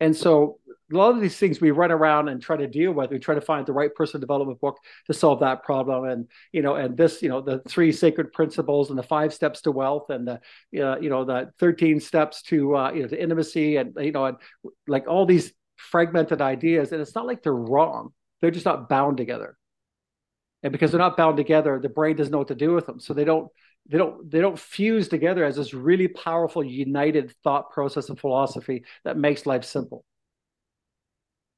And 0.00 0.16
so 0.16 0.58
a 0.92 0.96
lot 0.96 1.14
of 1.14 1.20
these 1.20 1.36
things 1.36 1.60
we 1.60 1.70
run 1.70 1.92
around 1.92 2.28
and 2.28 2.42
try 2.42 2.56
to 2.56 2.66
deal 2.66 2.92
with. 2.92 3.10
We 3.10 3.18
try 3.18 3.34
to 3.34 3.40
find 3.40 3.66
the 3.66 3.72
right 3.72 3.94
personal 3.94 4.20
development 4.20 4.60
book 4.60 4.78
to 5.06 5.14
solve 5.14 5.40
that 5.40 5.62
problem. 5.62 6.04
And 6.04 6.28
you 6.52 6.62
know, 6.62 6.74
and 6.74 6.96
this, 6.96 7.22
you 7.22 7.28
know, 7.28 7.40
the 7.40 7.60
three 7.68 7.92
sacred 7.92 8.32
principles 8.32 8.90
and 8.90 8.98
the 8.98 9.02
five 9.02 9.32
steps 9.32 9.60
to 9.62 9.70
wealth 9.70 10.10
and 10.10 10.26
the, 10.26 10.34
uh, 10.82 10.98
you 10.98 11.10
know, 11.10 11.24
the 11.24 11.52
thirteen 11.58 12.00
steps 12.00 12.42
to 12.44 12.76
uh, 12.76 12.92
you 12.92 13.02
know 13.02 13.08
to 13.08 13.22
intimacy 13.22 13.76
and 13.76 13.94
you 14.00 14.12
know, 14.12 14.26
and 14.26 14.36
like 14.86 15.06
all 15.06 15.26
these 15.26 15.52
fragmented 15.76 16.40
ideas. 16.40 16.92
And 16.92 17.00
it's 17.00 17.14
not 17.14 17.26
like 17.26 17.42
they're 17.42 17.54
wrong; 17.54 18.12
they're 18.40 18.50
just 18.50 18.66
not 18.66 18.88
bound 18.88 19.16
together. 19.16 19.56
And 20.62 20.72
because 20.72 20.90
they're 20.90 20.98
not 20.98 21.16
bound 21.16 21.36
together, 21.36 21.78
the 21.80 21.88
brain 21.88 22.16
doesn't 22.16 22.32
know 22.32 22.38
what 22.38 22.48
to 22.48 22.54
do 22.54 22.74
with 22.74 22.86
them. 22.86 23.00
So 23.00 23.14
they 23.14 23.24
don't 23.24 23.48
they 23.88 23.96
don't 23.96 24.30
they 24.30 24.40
don't 24.40 24.58
fuse 24.58 25.08
together 25.08 25.44
as 25.44 25.56
this 25.56 25.72
really 25.72 26.08
powerful 26.08 26.62
united 26.62 27.32
thought 27.42 27.70
process 27.70 28.08
and 28.08 28.18
philosophy 28.18 28.84
that 29.04 29.16
makes 29.16 29.46
life 29.46 29.64
simple 29.64 30.04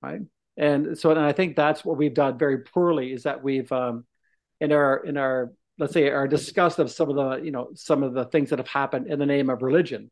right? 0.03 0.21
And 0.57 0.99
so, 0.99 1.11
and 1.11 1.21
I 1.21 1.33
think 1.33 1.57
that's 1.57 1.85
what 1.85 1.97
we've 1.97 2.15
done 2.15 2.39
very 2.39 2.59
poorly 2.59 3.13
is 3.13 3.23
that 3.23 3.43
we've 3.43 3.71
um, 3.73 4.05
in 4.61 4.73
our 4.73 5.05
in 5.05 5.17
our 5.17 5.53
let's 5.79 5.93
say 5.93 6.11
our 6.11 6.29
disgust 6.29 6.79
of 6.79 6.91
some 6.91 7.09
of 7.09 7.17
the 7.17 7.45
you 7.45 7.51
know 7.51 7.71
some 7.75 8.03
of 8.03 8.13
the 8.13 8.27
things 8.27 8.51
that 8.51 8.59
have 8.59 8.69
happened 8.69 9.07
in 9.07 9.19
the 9.19 9.27
name 9.27 9.49
of 9.49 9.63
religion, 9.63 10.11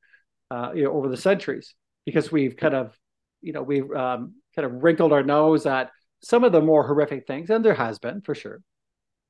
uh, 0.51 0.73
you 0.75 0.85
know, 0.85 0.93
over 0.93 1.09
the 1.09 1.17
centuries, 1.17 1.75
because 2.07 2.33
we've 2.33 2.57
kind 2.57 2.75
of 2.75 2.97
you 3.43 3.53
know 3.53 3.63
we've 3.63 3.91
um, 3.93 4.35
kind 4.57 4.67
of 4.67 4.83
wrinkled 4.83 5.13
our 5.13 5.23
nose 5.23 5.67
at 5.67 5.91
some 6.23 6.45
of 6.45 6.53
the 6.53 6.61
more 6.61 6.87
horrific 6.87 7.27
things, 7.27 7.51
and 7.51 7.65
there 7.65 7.75
has 7.75 7.99
been 7.99 8.21
for 8.23 8.35
sure. 8.35 8.63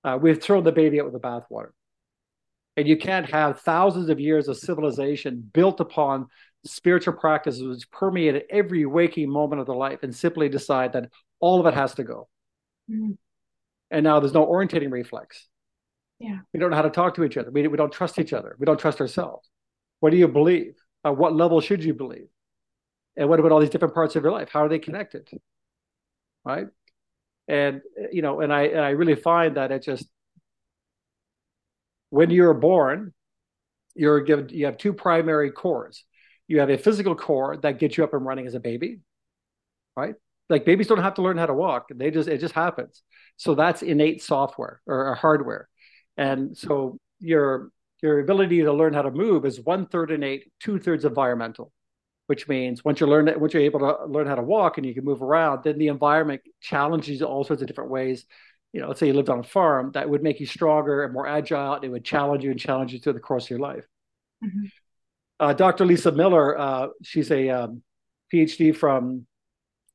Uh, 0.05 0.19
we've 0.21 0.41
thrown 0.41 0.65
the 0.65 0.73
baby 0.73 1.01
out 1.01 1.11
with 1.11 1.21
the 1.21 1.29
bathwater. 1.29 1.71
And 2.77 2.89
you 2.89 2.97
can't 2.97 3.29
have 3.31 3.61
thousands 3.61 4.09
of 4.09 4.21
years 4.21 4.49
of 4.49 4.57
civilization 4.57 5.51
built 5.53 5.81
upon 5.81 6.29
spiritual 6.65 7.15
practices 7.15 7.63
which 7.63 7.91
permeated 7.91 8.45
every 8.51 8.85
waking 8.87 9.31
moment 9.31 9.61
of 9.61 9.67
their 9.67 9.77
life 9.77 10.03
and 10.03 10.15
simply 10.15 10.49
decide 10.49 10.93
that 10.93 11.11
all 11.41 11.61
of 11.61 11.67
it 11.67 11.75
has 11.75 11.95
to 11.95 12.05
go. 12.05 12.29
Mm-hmm. 12.91 13.13
And 13.91 14.05
now 14.05 14.21
there's 14.21 14.35
no 14.35 14.47
orientating 14.47 14.91
reflex. 14.91 15.49
Yeah. 16.19 16.39
We 16.53 16.61
don't 16.61 16.71
know 16.71 16.77
how 16.77 16.83
to 16.83 16.91
talk 16.91 17.15
to 17.15 17.25
each 17.25 17.37
other. 17.37 17.51
We, 17.51 17.67
we 17.67 17.77
don't 17.77 17.93
trust 17.93 18.19
each 18.19 18.33
other. 18.33 18.57
We 18.59 18.67
don't 18.67 18.79
trust 18.79 19.01
ourselves. 19.01 19.49
What 20.01 20.11
do 20.11 20.17
you 20.17 20.29
believe? 20.29 20.75
At 21.05 21.17
what 21.17 21.35
level 21.35 21.61
should 21.61 21.83
you 21.83 21.95
believe? 21.95 22.29
And 23.17 23.29
what 23.29 23.41
about 23.41 23.53
all 23.53 23.61
these 23.61 23.71
different 23.71 23.95
parts 23.95 24.17
of 24.17 24.23
your 24.23 24.33
life? 24.33 24.51
How 24.53 24.65
are 24.65 24.69
they 24.69 24.79
connected? 24.79 25.29
Right. 26.45 26.67
And 27.49 27.81
you 28.13 28.23
know, 28.23 28.41
and 28.41 28.53
I 28.53 28.63
and 28.63 28.81
I 28.81 28.91
really 28.91 29.17
find 29.17 29.57
that 29.57 29.73
it 29.73 29.83
just 29.83 30.07
when 32.11 32.31
you're 32.31 32.55
born, 32.55 33.13
you're 33.95 34.21
given 34.21 34.49
you 34.51 34.67
have 34.67 34.77
two 34.77 34.93
primary 34.93 35.51
cores 35.51 36.05
you 36.51 36.61
have 36.61 36.71
a 36.71 36.77
physical 36.77 37.15
core 37.15 37.57
that 37.59 37.79
gets 37.79 37.97
you 37.97 38.05
up 38.05 38.13
and 38.13 38.27
running 38.27 38.47
as 38.47 38.55
a 38.55 38.61
baby, 38.61 39.01
right? 39.97 40.15
Like 40.49 40.65
babies 40.65 40.89
don't 40.89 41.03
have 41.03 41.15
to 41.15 41.23
learn 41.23 41.39
how 41.39 41.47
to 41.47 41.55
walk; 41.55 41.89
they 41.95 42.11
just 42.11 42.29
it 42.29 42.39
just 42.39 42.55
happens. 42.55 43.03
So 43.37 43.55
that's 43.55 43.83
innate 43.83 44.23
software 44.23 44.81
or, 44.87 45.15
hardware, 45.15 45.69
and 46.17 46.57
so 46.57 46.99
your 47.21 47.71
your 48.03 48.21
ability 48.21 48.63
to 48.63 48.73
learn 48.73 48.95
how 48.95 49.03
to 49.03 49.11
move 49.11 49.45
is 49.45 49.61
one 49.61 49.87
third 49.87 50.11
innate, 50.11 50.51
two 50.61 50.79
thirds 50.79 51.05
environmental 51.05 51.73
which 52.31 52.47
means 52.47 52.85
once 52.85 53.01
you 53.01 53.09
learn 53.09 53.29
once 53.41 53.53
you're 53.53 53.63
able 53.65 53.81
to 53.81 54.07
learn 54.07 54.25
how 54.25 54.37
to 54.37 54.43
walk 54.43 54.79
and 54.79 54.87
you 54.87 54.95
can 54.95 55.05
move 55.05 55.21
around, 55.21 55.65
then 55.65 55.77
the 55.79 55.89
environment 55.89 56.41
challenges 56.61 57.19
you 57.19 57.27
all 57.27 57.43
sorts 57.43 57.61
of 57.61 57.67
different 57.67 57.91
ways. 57.91 58.25
You 58.73 58.81
know, 58.81 58.87
let's 58.87 59.01
say 59.01 59.09
you 59.09 59.15
lived 59.15 59.31
on 59.31 59.41
a 59.41 59.43
farm, 59.43 59.91
that 59.95 60.09
would 60.09 60.23
make 60.23 60.39
you 60.39 60.47
stronger 60.47 61.03
and 61.03 61.13
more 61.13 61.27
agile. 61.27 61.75
And 61.75 61.83
it 61.83 61.89
would 61.89 62.05
challenge 62.05 62.45
you 62.45 62.53
and 62.53 62.61
challenge 62.61 62.93
you 62.93 63.01
through 63.01 63.15
the 63.15 63.19
course 63.19 63.47
of 63.47 63.51
your 63.51 63.59
life. 63.59 63.85
Mm-hmm. 64.45 64.67
Uh, 65.41 65.55
Dr. 65.55 65.87
Lisa 65.87 66.13
Miller, 66.13 66.59
uh, 66.59 66.89
she's 67.03 67.31
a 67.31 67.49
um, 67.49 67.83
PhD 68.33 68.77
from 68.77 69.27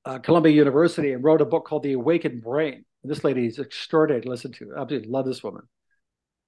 uh, 0.03 0.17
Columbia 0.17 0.51
University 0.51 1.13
and 1.13 1.23
wrote 1.23 1.39
a 1.39 1.45
book 1.45 1.65
called 1.65 1.83
The 1.83 1.93
Awakened 1.93 2.41
Brain. 2.41 2.83
This 3.03 3.23
lady 3.23 3.45
is 3.45 3.59
extraordinary 3.59 4.23
to 4.23 4.29
listen 4.29 4.51
to. 4.53 4.73
I 4.75 4.81
absolutely 4.81 5.09
love 5.09 5.27
this 5.27 5.43
woman. 5.43 5.61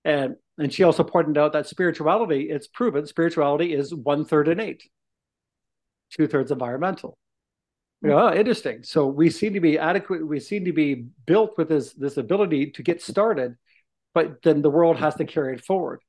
And, 0.04 0.36
and 0.58 0.74
she 0.74 0.82
also 0.82 1.04
pointed 1.04 1.38
out 1.38 1.54
that 1.54 1.68
spirituality, 1.68 2.50
it's 2.50 2.66
proven, 2.66 3.06
spirituality 3.06 3.74
is 3.74 3.94
one 3.94 4.26
third 4.26 4.48
innate, 4.48 4.82
two 6.12 6.28
thirds 6.28 6.50
environmental. 6.50 7.20
Mm-hmm. 8.04 8.10
Yeah, 8.10 8.40
interesting. 8.40 8.82
So 8.82 9.06
we 9.06 9.30
seem 9.30 9.54
to 9.54 9.60
be 9.60 9.78
adequate. 9.78 10.28
We 10.28 10.40
seem 10.40 10.66
to 10.66 10.74
be 10.74 11.06
built 11.26 11.58
with 11.58 11.70
this 11.70 11.94
this 11.94 12.18
ability 12.18 12.72
to 12.72 12.84
get 12.84 13.02
started, 13.02 13.56
but 14.14 14.42
then 14.44 14.62
the 14.62 14.70
world 14.70 14.98
has 14.98 15.16
to 15.16 15.26
carry 15.26 15.56
it 15.56 15.66
forward. 15.66 16.02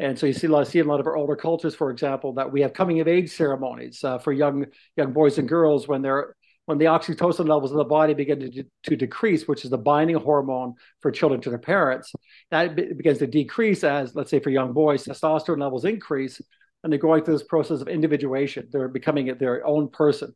And 0.00 0.18
so 0.18 0.24
you 0.24 0.32
see 0.32 0.48
lot, 0.48 0.66
see 0.66 0.78
in 0.78 0.86
a 0.86 0.88
lot 0.88 0.98
of 0.98 1.06
our 1.06 1.14
older 1.14 1.36
cultures, 1.36 1.74
for 1.74 1.90
example, 1.90 2.32
that 2.32 2.50
we 2.50 2.62
have 2.62 2.72
coming 2.72 3.00
of 3.00 3.06
age 3.06 3.30
ceremonies 3.30 4.02
uh, 4.02 4.18
for 4.18 4.32
young 4.32 4.64
young 4.96 5.12
boys 5.12 5.36
and 5.36 5.46
girls 5.46 5.86
when 5.86 6.00
they're 6.00 6.34
when 6.64 6.78
the 6.78 6.86
oxytocin 6.86 7.46
levels 7.46 7.70
in 7.70 7.76
the 7.76 7.84
body 7.84 8.14
begin 8.14 8.40
to, 8.40 8.64
to 8.84 8.96
decrease, 8.96 9.46
which 9.46 9.64
is 9.64 9.70
the 9.70 9.78
binding 9.78 10.16
hormone 10.16 10.74
for 11.00 11.10
children 11.10 11.40
to 11.42 11.50
their 11.50 11.58
parents, 11.58 12.12
that 12.50 12.76
begins 12.76 13.18
to 13.18 13.26
decrease 13.26 13.84
as, 13.84 14.14
let's 14.14 14.30
say, 14.30 14.40
for 14.40 14.50
young 14.50 14.72
boys, 14.72 15.04
testosterone 15.04 15.60
levels 15.60 15.84
increase, 15.84 16.40
and 16.82 16.92
they're 16.92 16.98
going 16.98 17.22
through 17.22 17.34
this 17.34 17.46
process 17.46 17.82
of 17.82 17.88
individuation. 17.88 18.68
They're 18.72 18.88
becoming 18.88 19.26
their 19.38 19.66
own 19.66 19.88
person. 19.88 20.34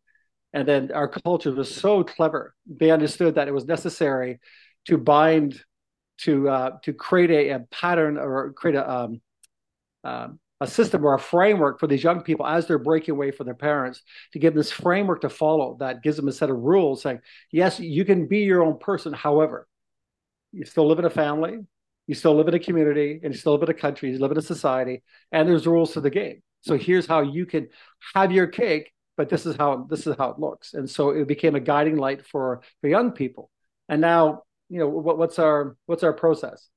And 0.52 0.68
then 0.68 0.92
our 0.92 1.08
culture 1.08 1.52
was 1.52 1.74
so 1.74 2.04
clever; 2.04 2.54
they 2.66 2.90
understood 2.90 3.36
that 3.36 3.48
it 3.48 3.54
was 3.54 3.64
necessary 3.64 4.40
to 4.88 4.98
bind 4.98 5.58
to 6.18 6.50
uh, 6.50 6.70
to 6.82 6.92
create 6.92 7.30
a, 7.30 7.54
a, 7.54 7.58
pattern 7.70 8.18
or 8.18 8.52
create 8.52 8.76
a 8.76 8.88
um, 8.88 9.20
um, 10.04 10.38
a 10.60 10.66
system 10.66 11.04
or 11.04 11.14
a 11.14 11.18
framework 11.18 11.80
for 11.80 11.86
these 11.86 12.02
young 12.02 12.22
people 12.22 12.46
as 12.46 12.66
they're 12.66 12.78
breaking 12.78 13.12
away 13.12 13.30
from 13.30 13.46
their 13.46 13.54
parents 13.54 14.02
to 14.32 14.38
give 14.38 14.54
them 14.54 14.60
this 14.60 14.70
framework 14.70 15.20
to 15.22 15.28
follow 15.28 15.76
that 15.80 16.02
gives 16.02 16.16
them 16.16 16.28
a 16.28 16.32
set 16.32 16.50
of 16.50 16.56
rules 16.56 17.02
saying, 17.02 17.20
yes, 17.50 17.80
you 17.80 18.04
can 18.04 18.26
be 18.26 18.38
your 18.38 18.62
own 18.62 18.78
person. 18.78 19.12
However, 19.12 19.66
you 20.52 20.64
still 20.64 20.86
live 20.86 21.00
in 21.00 21.04
a 21.04 21.10
family, 21.10 21.58
you 22.06 22.14
still 22.14 22.36
live 22.36 22.48
in 22.48 22.54
a 22.54 22.58
community, 22.58 23.20
and 23.22 23.34
you 23.34 23.38
still 23.38 23.52
live 23.52 23.64
in 23.64 23.70
a 23.70 23.74
country, 23.74 24.10
you 24.10 24.18
live 24.18 24.30
in 24.30 24.38
a 24.38 24.42
society, 24.42 25.02
and 25.32 25.48
there's 25.48 25.66
rules 25.66 25.92
to 25.94 26.00
the 26.00 26.10
game. 26.10 26.42
So 26.60 26.78
here's 26.78 27.06
how 27.06 27.22
you 27.22 27.46
can 27.46 27.68
have 28.14 28.30
your 28.30 28.46
cake, 28.46 28.92
but 29.16 29.28
this 29.28 29.46
is 29.46 29.56
how 29.56 29.86
this 29.90 30.06
is 30.06 30.16
how 30.16 30.30
it 30.30 30.38
looks. 30.38 30.72
And 30.74 30.88
so 30.88 31.10
it 31.10 31.26
became 31.26 31.56
a 31.56 31.60
guiding 31.60 31.96
light 31.96 32.24
for 32.26 32.62
for 32.80 32.88
young 32.88 33.12
people. 33.12 33.50
And 33.88 34.00
now, 34.00 34.44
you 34.68 34.78
know, 34.78 34.88
what, 34.88 35.18
what's 35.18 35.38
our 35.38 35.76
what's 35.86 36.04
our 36.04 36.12
process? 36.12 36.68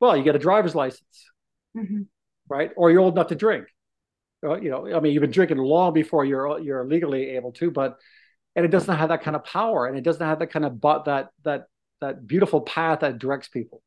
Well, 0.00 0.16
you 0.16 0.24
get 0.24 0.34
a 0.34 0.40
driver's 0.40 0.74
license. 0.74 1.30
Mm-hmm 1.76 2.02
right? 2.50 2.70
Or 2.76 2.90
you're 2.90 3.00
old 3.00 3.14
enough 3.14 3.28
to 3.28 3.34
drink. 3.34 3.66
Uh, 4.44 4.58
you 4.60 4.70
know, 4.70 4.92
I 4.94 5.00
mean, 5.00 5.12
you've 5.12 5.20
been 5.20 5.30
drinking 5.30 5.58
long 5.58 5.92
before 5.92 6.24
you're 6.24 6.58
you're 6.60 6.84
legally 6.84 7.30
able 7.30 7.52
to, 7.52 7.70
but 7.70 7.98
and 8.56 8.64
it 8.64 8.70
doesn't 8.70 8.96
have 8.96 9.10
that 9.10 9.22
kind 9.22 9.36
of 9.36 9.44
power, 9.44 9.86
and 9.86 9.96
it 9.96 10.02
doesn't 10.02 10.26
have 10.26 10.40
that 10.40 10.50
kind 10.50 10.64
of 10.64 10.80
but 10.80 11.04
that 11.04 11.28
that 11.44 11.66
that 12.00 12.26
beautiful 12.26 12.62
path 12.62 13.00
that 13.00 13.18
directs 13.18 13.48
people, 13.48 13.82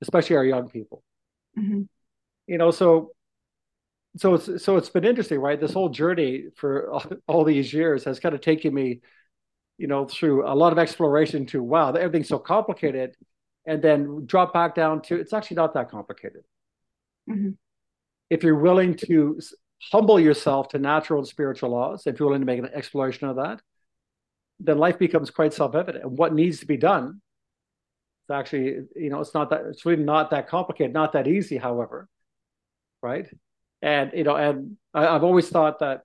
especially 0.00 0.36
our 0.36 0.44
young 0.44 0.68
people. 0.68 1.02
Mm-hmm. 1.58 1.82
You 2.46 2.58
know, 2.58 2.70
so 2.70 3.12
so 4.16 4.34
it's 4.34 4.64
so 4.64 4.76
it's 4.76 4.88
been 4.88 5.04
interesting, 5.04 5.40
right? 5.40 5.60
This 5.60 5.72
whole 5.72 5.88
journey 5.88 6.44
for 6.56 6.90
all, 6.90 7.04
all 7.26 7.44
these 7.44 7.72
years 7.72 8.04
has 8.04 8.20
kind 8.20 8.34
of 8.34 8.40
taken 8.40 8.72
me, 8.72 9.00
you 9.78 9.88
know, 9.88 10.06
through 10.06 10.46
a 10.46 10.54
lot 10.54 10.72
of 10.72 10.78
exploration 10.78 11.44
to 11.46 11.62
wow, 11.62 11.92
everything's 11.92 12.28
so 12.28 12.38
complicated, 12.38 13.16
and 13.66 13.82
then 13.82 14.26
drop 14.26 14.52
back 14.52 14.74
down 14.76 15.02
to 15.02 15.16
it's 15.16 15.32
actually 15.32 15.56
not 15.56 15.74
that 15.74 15.90
complicated. 15.90 16.42
Mm-hmm. 17.28 17.50
If 18.30 18.42
you're 18.42 18.58
willing 18.58 18.94
to 19.06 19.40
humble 19.92 20.18
yourself 20.18 20.68
to 20.68 20.78
natural 20.78 21.20
and 21.20 21.28
spiritual 21.28 21.70
laws, 21.70 22.06
if 22.06 22.18
you're 22.18 22.28
willing 22.28 22.42
to 22.42 22.46
make 22.46 22.58
an 22.58 22.70
exploration 22.74 23.28
of 23.28 23.36
that, 23.36 23.60
then 24.60 24.78
life 24.78 24.98
becomes 24.98 25.30
quite 25.30 25.54
self-evident. 25.54 26.04
And 26.04 26.18
what 26.18 26.34
needs 26.34 26.60
to 26.60 26.66
be 26.66 26.76
done, 26.76 27.20
it's 28.22 28.30
actually, 28.30 28.86
you 28.96 29.10
know, 29.10 29.20
it's 29.20 29.34
not 29.34 29.50
that 29.50 29.66
it's 29.66 29.86
really 29.86 30.02
not 30.02 30.30
that 30.30 30.48
complicated, 30.48 30.92
not 30.92 31.12
that 31.12 31.28
easy, 31.28 31.56
however. 31.56 32.08
Right. 33.02 33.26
And 33.80 34.10
you 34.12 34.24
know, 34.24 34.34
and 34.34 34.76
I, 34.92 35.06
I've 35.06 35.22
always 35.22 35.48
thought 35.48 35.78
that 35.78 36.02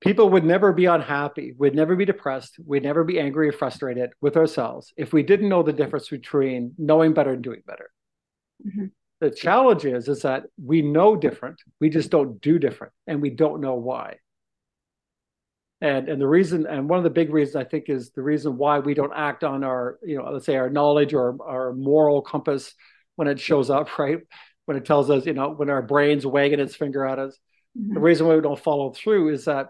people 0.00 0.28
would 0.30 0.44
never 0.44 0.72
be 0.72 0.86
unhappy, 0.86 1.54
would 1.56 1.76
never 1.76 1.94
be 1.94 2.04
depressed, 2.04 2.56
we'd 2.66 2.82
never 2.82 3.04
be 3.04 3.20
angry 3.20 3.48
or 3.48 3.52
frustrated 3.52 4.10
with 4.20 4.36
ourselves 4.36 4.92
if 4.96 5.12
we 5.12 5.22
didn't 5.22 5.48
know 5.48 5.62
the 5.62 5.72
difference 5.72 6.08
between 6.08 6.74
knowing 6.76 7.14
better 7.14 7.32
and 7.32 7.42
doing 7.42 7.62
better. 7.64 7.90
Mm-hmm. 8.66 8.86
The 9.22 9.30
challenge 9.30 9.84
is, 9.84 10.08
is 10.08 10.22
that 10.22 10.46
we 10.60 10.82
know 10.82 11.14
different, 11.14 11.62
we 11.80 11.90
just 11.90 12.10
don't 12.10 12.40
do 12.40 12.58
different, 12.58 12.92
and 13.06 13.22
we 13.22 13.30
don't 13.30 13.60
know 13.60 13.76
why. 13.76 14.16
And 15.80 16.08
and 16.08 16.20
the 16.20 16.26
reason, 16.26 16.66
and 16.66 16.88
one 16.88 16.98
of 16.98 17.04
the 17.04 17.10
big 17.10 17.32
reasons 17.32 17.54
I 17.54 17.62
think 17.62 17.84
is 17.86 18.10
the 18.10 18.22
reason 18.22 18.56
why 18.56 18.80
we 18.80 18.94
don't 18.94 19.12
act 19.14 19.44
on 19.44 19.62
our, 19.62 20.00
you 20.02 20.18
know, 20.18 20.28
let's 20.28 20.44
say 20.44 20.56
our 20.56 20.68
knowledge 20.68 21.14
or 21.14 21.36
our 21.40 21.72
moral 21.72 22.20
compass 22.20 22.74
when 23.14 23.28
it 23.28 23.38
shows 23.38 23.70
up, 23.70 23.96
right? 24.00 24.18
When 24.64 24.76
it 24.76 24.84
tells 24.84 25.08
us, 25.08 25.24
you 25.24 25.34
know, 25.34 25.50
when 25.50 25.70
our 25.70 25.82
brain's 25.82 26.26
wagging 26.26 26.58
its 26.58 26.74
finger 26.74 27.06
at 27.06 27.20
us. 27.20 27.38
Mm-hmm. 27.78 27.94
The 27.94 28.00
reason 28.00 28.26
why 28.26 28.34
we 28.34 28.42
don't 28.42 28.58
follow 28.58 28.90
through 28.90 29.34
is 29.34 29.44
that 29.44 29.68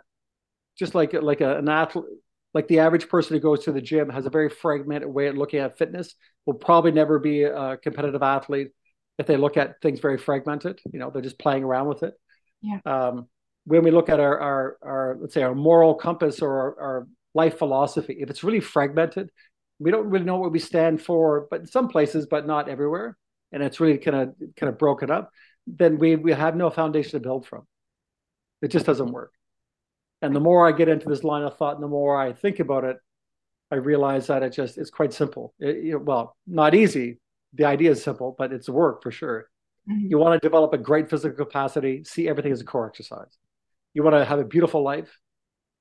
just 0.79 0.95
like 0.95 1.13
like 1.13 1.43
a, 1.43 1.59
an 1.59 1.69
athlete, 1.69 2.07
like 2.55 2.69
the 2.69 2.79
average 2.79 3.11
person 3.11 3.37
who 3.37 3.41
goes 3.41 3.65
to 3.65 3.73
the 3.73 3.83
gym 3.83 4.09
has 4.09 4.25
a 4.25 4.31
very 4.31 4.49
fragmented 4.49 5.11
way 5.11 5.27
of 5.27 5.37
looking 5.37 5.61
at 5.61 5.77
fitness. 5.77 6.15
Will 6.47 6.55
probably 6.55 6.93
never 6.93 7.19
be 7.19 7.43
a 7.43 7.77
competitive 7.77 8.23
athlete 8.23 8.71
if 9.19 9.27
they 9.27 9.37
look 9.37 9.57
at 9.57 9.81
things 9.83 10.01
very 10.01 10.19
fragmented. 10.19 10.81
You 10.93 10.99
know, 10.99 11.11
they're 11.11 11.23
just 11.23 11.39
playing 11.39 11.65
around 11.65 11.89
with 11.89 12.03
it. 12.03 12.15
Yeah. 12.63 12.79
Um, 12.87 13.29
when 13.65 13.83
we 13.83 13.91
look 13.91 14.09
at 14.09 14.21
our, 14.21 14.41
our, 14.41 14.77
our 14.83 15.17
let's 15.21 15.35
say 15.35 15.43
our 15.43 15.55
moral 15.55 15.95
compass 15.95 16.41
or 16.41 16.51
our, 16.51 16.81
our, 16.81 17.07
life 17.35 17.57
philosophy, 17.57 18.19
if 18.21 18.29
it's 18.29 18.45
really 18.45 18.61
fragmented, 18.61 19.31
we 19.79 19.91
don't 19.91 20.11
really 20.11 20.27
know 20.27 20.37
what 20.37 20.53
we 20.53 20.59
stand 20.59 21.01
for, 21.01 21.47
but 21.51 21.61
in 21.61 21.67
some 21.67 21.89
places, 21.89 22.27
but 22.27 22.47
not 22.47 22.69
everywhere, 22.69 23.17
and 23.53 23.63
it's 23.63 23.81
really 23.81 23.97
kind 23.97 24.17
of 24.17 24.35
kind 24.55 24.69
of 24.71 24.77
broken 24.77 25.11
up, 25.11 25.31
then 25.67 25.99
we 25.99 26.15
we 26.17 26.33
have 26.33 26.57
no 26.57 26.69
foundation 26.69 27.13
to 27.13 27.21
build 27.21 27.47
from. 27.47 27.67
It 28.61 28.69
just 28.69 28.85
doesn't 28.85 29.13
work. 29.13 29.33
And 30.21 30.37
the 30.37 30.41
more 30.41 30.69
I 30.69 30.73
get 30.73 30.91
into 30.91 31.09
this 31.09 31.25
line 31.25 31.43
of 31.43 31.57
thought, 31.57 31.75
and 31.77 31.83
the 31.83 31.89
more 31.89 32.21
I 32.21 32.35
think 32.35 32.61
about 32.61 32.85
it, 32.85 32.99
I 33.71 33.77
realize 33.77 34.27
that 34.27 34.43
it 34.43 34.53
just 34.53 34.77
it's 34.77 34.91
quite 34.91 35.15
simple. 35.15 35.55
It, 35.59 35.85
you 35.85 35.93
know, 35.93 35.99
well, 35.99 36.37
not 36.47 36.75
easy. 36.75 37.19
The 37.55 37.65
idea 37.65 37.91
is 37.91 38.03
simple, 38.03 38.35
but 38.37 38.53
it's 38.53 38.69
work 38.69 39.03
for 39.03 39.11
sure. 39.11 39.49
Mm-hmm. 39.89 40.07
You 40.11 40.19
want 40.19 40.41
to 40.41 40.47
develop 40.47 40.73
a 40.73 40.79
great 40.79 41.11
physical 41.11 41.45
capacity. 41.45 42.05
See 42.05 42.29
everything 42.29 42.53
as 42.53 42.61
a 42.61 42.65
core 42.65 42.87
exercise. 42.87 43.37
You 43.95 44.03
want 44.03 44.17
to 44.17 44.25
have 44.25 44.39
a 44.39 44.45
beautiful 44.45 44.83
life, 44.83 45.19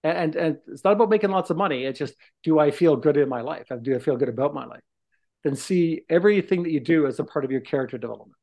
and, 0.03 0.17
and 0.17 0.35
and 0.35 0.57
it's 0.67 0.83
not 0.83 0.93
about 0.93 1.09
making 1.09 1.29
lots 1.29 1.49
of 1.49 1.57
money. 1.57 1.85
It's 1.85 1.99
just 1.99 2.15
do 2.43 2.59
I 2.59 2.71
feel 2.71 2.95
good 2.95 3.17
in 3.17 3.29
my 3.29 3.41
life? 3.41 3.67
Do 3.81 3.95
I 3.95 3.99
feel 3.99 4.17
good 4.17 4.29
about 4.29 4.53
my 4.53 4.65
life? 4.65 4.81
Then 5.43 5.55
see 5.55 6.01
everything 6.09 6.63
that 6.63 6.71
you 6.71 6.79
do 6.79 7.07
as 7.07 7.19
a 7.19 7.23
part 7.23 7.45
of 7.45 7.51
your 7.51 7.61
character 7.61 7.97
development 7.97 8.35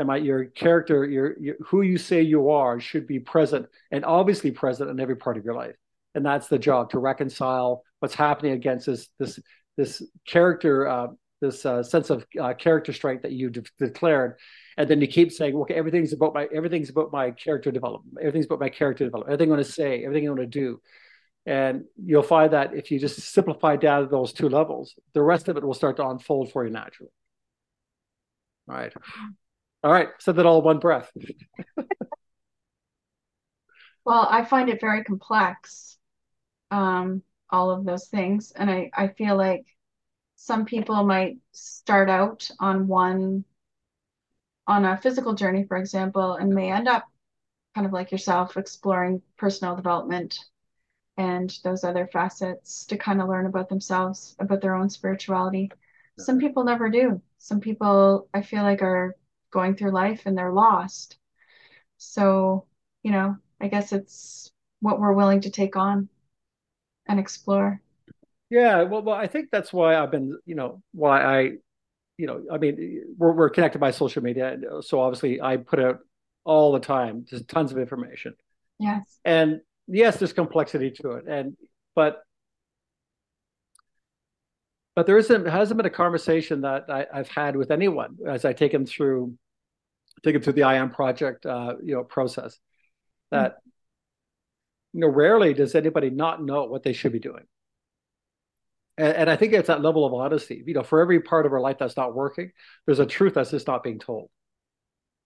and 0.00 0.06
my 0.06 0.16
your 0.16 0.46
character 0.46 1.04
your, 1.04 1.38
your 1.38 1.56
who 1.66 1.82
you 1.82 1.98
say 1.98 2.22
you 2.22 2.50
are 2.50 2.80
should 2.80 3.06
be 3.06 3.20
present 3.20 3.66
and 3.92 4.04
obviously 4.04 4.50
present 4.50 4.90
in 4.90 4.98
every 4.98 5.14
part 5.14 5.36
of 5.36 5.44
your 5.44 5.54
life 5.54 5.76
and 6.14 6.24
that's 6.24 6.48
the 6.48 6.58
job 6.58 6.90
to 6.90 6.98
reconcile 6.98 7.84
what's 8.00 8.14
happening 8.14 8.52
against 8.52 8.86
this 8.86 9.08
this 9.18 9.38
this 9.76 10.02
character 10.26 10.88
uh, 10.88 11.06
this 11.40 11.64
uh, 11.66 11.82
sense 11.82 12.10
of 12.10 12.26
uh, 12.40 12.54
character 12.54 12.92
strength 12.92 13.22
that 13.22 13.32
you 13.32 13.50
de- 13.50 13.62
declared. 13.78 14.38
And 14.76 14.88
then 14.88 15.00
you 15.00 15.06
keep 15.06 15.32
saying 15.32 15.54
okay 15.56 15.74
everything's 15.74 16.12
about 16.12 16.34
my 16.34 16.48
everything's 16.54 16.90
about 16.90 17.12
my 17.12 17.32
character 17.32 17.70
development 17.70 18.16
everything's 18.20 18.46
about 18.46 18.60
my 18.60 18.70
character 18.70 19.04
development 19.04 19.32
everything 19.32 19.52
I 19.52 19.56
want 19.56 19.66
to 19.66 19.72
say 19.72 20.04
everything 20.04 20.26
I 20.26 20.30
want 20.30 20.40
to 20.40 20.46
do. 20.46 20.80
And 21.46 21.84
you'll 22.02 22.22
find 22.22 22.52
that 22.52 22.74
if 22.74 22.90
you 22.90 22.98
just 22.98 23.20
simplify 23.20 23.76
down 23.76 24.08
those 24.10 24.32
two 24.32 24.48
levels 24.48 24.94
the 25.12 25.22
rest 25.22 25.48
of 25.48 25.56
it 25.56 25.64
will 25.64 25.74
start 25.74 25.96
to 25.96 26.06
unfold 26.06 26.52
for 26.52 26.64
you 26.64 26.70
naturally. 26.70 27.10
All 28.68 28.76
right. 28.76 28.92
All 29.82 29.92
right, 29.92 30.08
said 30.18 30.36
that 30.36 30.44
all 30.44 30.60
one 30.60 30.78
breath. 30.78 31.10
well, 34.04 34.26
I 34.30 34.44
find 34.44 34.68
it 34.68 34.80
very 34.80 35.04
complex, 35.04 35.96
um, 36.70 37.22
all 37.48 37.70
of 37.70 37.86
those 37.86 38.08
things. 38.08 38.52
And 38.54 38.70
I, 38.70 38.90
I 38.94 39.08
feel 39.08 39.36
like 39.36 39.64
some 40.42 40.64
people 40.64 41.04
might 41.04 41.36
start 41.52 42.08
out 42.08 42.50
on 42.58 42.88
one, 42.88 43.44
on 44.66 44.86
a 44.86 44.96
physical 44.96 45.34
journey, 45.34 45.66
for 45.66 45.76
example, 45.76 46.32
and 46.36 46.54
may 46.54 46.72
end 46.72 46.88
up 46.88 47.04
kind 47.74 47.86
of 47.86 47.92
like 47.92 48.10
yourself, 48.10 48.56
exploring 48.56 49.20
personal 49.36 49.76
development 49.76 50.38
and 51.18 51.58
those 51.62 51.84
other 51.84 52.08
facets 52.10 52.86
to 52.86 52.96
kind 52.96 53.20
of 53.20 53.28
learn 53.28 53.44
about 53.44 53.68
themselves, 53.68 54.34
about 54.38 54.62
their 54.62 54.74
own 54.74 54.88
spirituality. 54.88 55.70
Some 56.18 56.38
people 56.38 56.64
never 56.64 56.88
do. 56.88 57.20
Some 57.36 57.60
people 57.60 58.26
I 58.32 58.40
feel 58.40 58.62
like 58.62 58.80
are 58.80 59.16
going 59.50 59.76
through 59.76 59.90
life 59.90 60.22
and 60.24 60.38
they're 60.38 60.54
lost. 60.54 61.18
So, 61.98 62.64
you 63.02 63.12
know, 63.12 63.36
I 63.60 63.68
guess 63.68 63.92
it's 63.92 64.50
what 64.80 65.00
we're 65.00 65.12
willing 65.12 65.42
to 65.42 65.50
take 65.50 65.76
on 65.76 66.08
and 67.06 67.20
explore. 67.20 67.82
Yeah, 68.50 68.82
well, 68.82 69.02
well, 69.02 69.14
I 69.14 69.28
think 69.28 69.48
that's 69.50 69.72
why 69.72 69.96
I've 69.96 70.10
been, 70.10 70.36
you 70.44 70.56
know, 70.56 70.82
why 70.92 71.22
I, 71.22 71.40
you 72.18 72.26
know, 72.26 72.42
I 72.52 72.58
mean, 72.58 73.14
we're 73.16 73.32
we're 73.32 73.48
connected 73.48 73.78
by 73.78 73.92
social 73.92 74.22
media, 74.22 74.58
so 74.82 75.00
obviously 75.00 75.40
I 75.40 75.56
put 75.56 75.78
out 75.78 76.00
all 76.44 76.72
the 76.72 76.80
time, 76.80 77.24
just 77.28 77.48
tons 77.48 77.70
of 77.70 77.78
information. 77.78 78.34
Yes. 78.78 79.18
And 79.24 79.60
yes, 79.86 80.18
there's 80.18 80.32
complexity 80.32 80.90
to 81.02 81.12
it, 81.12 81.26
and 81.28 81.56
but 81.94 82.22
but 84.96 85.06
there 85.06 85.18
isn't 85.18 85.46
hasn't 85.46 85.76
been 85.76 85.86
a 85.86 85.90
conversation 85.90 86.62
that 86.62 86.90
I, 86.90 87.06
have 87.12 87.28
had 87.28 87.56
with 87.56 87.70
anyone 87.70 88.18
as 88.26 88.44
I 88.44 88.52
take 88.52 88.72
them 88.72 88.84
through 88.84 89.34
take 90.24 90.34
them 90.34 90.42
through 90.42 90.54
the 90.54 90.64
I 90.64 90.74
Am 90.74 90.90
project 90.90 91.46
uh, 91.46 91.74
you 91.82 91.94
know 91.94 92.04
process 92.04 92.58
that 93.30 93.52
mm-hmm. 93.52 94.98
you 94.98 95.00
know 95.00 95.08
rarely 95.08 95.54
does 95.54 95.74
anybody 95.74 96.10
not 96.10 96.42
know 96.42 96.64
what 96.64 96.82
they 96.82 96.92
should 96.92 97.12
be 97.12 97.20
doing. 97.20 97.44
And, 99.00 99.16
and 99.16 99.30
I 99.30 99.36
think 99.36 99.52
it's 99.52 99.68
that 99.68 99.82
level 99.82 100.04
of 100.04 100.14
honesty. 100.14 100.62
You 100.66 100.74
know, 100.74 100.82
for 100.82 101.00
every 101.00 101.20
part 101.20 101.46
of 101.46 101.52
our 101.52 101.60
life 101.60 101.78
that's 101.78 101.96
not 101.96 102.14
working, 102.14 102.52
there's 102.86 102.98
a 102.98 103.06
truth 103.06 103.34
that's 103.34 103.50
just 103.50 103.66
not 103.66 103.82
being 103.82 103.98
told. 103.98 104.30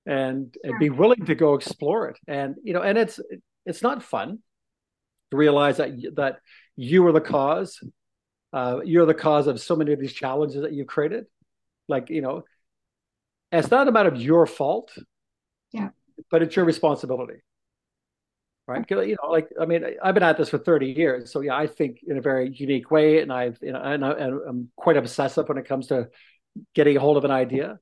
And, 0.07 0.55
and 0.63 0.79
be 0.79 0.91
willing 0.91 1.25
to 1.27 1.35
go 1.35 1.55
explore 1.55 2.09
it. 2.09 2.19
And 2.29 2.57
you 2.63 2.75
know, 2.75 2.83
and 2.83 2.99
it's 2.99 3.19
it's 3.65 3.83
not 3.83 4.03
fun 4.03 4.39
to 5.31 5.37
realize 5.37 5.79
that 5.79 5.91
that 6.17 6.41
you 6.77 7.07
are 7.07 7.13
the 7.13 7.23
cause 7.23 7.81
uh, 8.55 8.81
you're 8.85 9.05
the 9.05 9.15
cause 9.15 9.49
of 9.49 9.61
so 9.61 9.75
many 9.75 9.93
of 9.93 9.99
these 9.99 10.13
challenges 10.13 10.63
that 10.63 10.73
you've 10.73 10.87
created. 10.87 11.25
Like, 11.89 12.09
you 12.09 12.23
know, 12.23 12.45
it's 13.51 13.71
not 13.71 13.89
a 13.89 13.93
matter 13.93 14.09
of 14.09 14.21
your 14.21 14.47
fault. 14.47 14.93
Yeah. 15.73 15.89
But 16.31 16.43
it's 16.43 16.55
your 16.55 16.65
responsibility. 16.65 17.43
Right. 18.67 18.85
You 18.89 19.17
know, 19.23 19.31
like, 19.31 19.49
I 19.61 19.67
mean, 19.67 19.85
I've 20.03 20.15
been 20.15 20.23
at 20.23 20.39
this 20.39 20.49
for 20.49 20.57
30 20.57 20.93
years. 20.93 21.31
So, 21.31 21.41
yeah, 21.41 21.55
I 21.55 21.67
think 21.67 21.99
in 22.07 22.17
a 22.17 22.23
very 22.23 22.51
unique 22.51 22.91
way. 22.91 23.21
And 23.21 23.31
I've, 23.31 23.59
you 23.61 23.73
know, 23.73 23.81
and, 23.81 24.03
I, 24.03 24.13
and 24.13 24.41
I'm 24.49 24.71
quite 24.75 24.97
obsessive 24.97 25.47
when 25.49 25.59
it 25.59 25.69
comes 25.69 25.89
to 25.89 26.09
getting 26.75 26.97
a 26.97 27.01
hold 27.01 27.19
of 27.19 27.27
an 27.27 27.31
idea. 27.31 27.79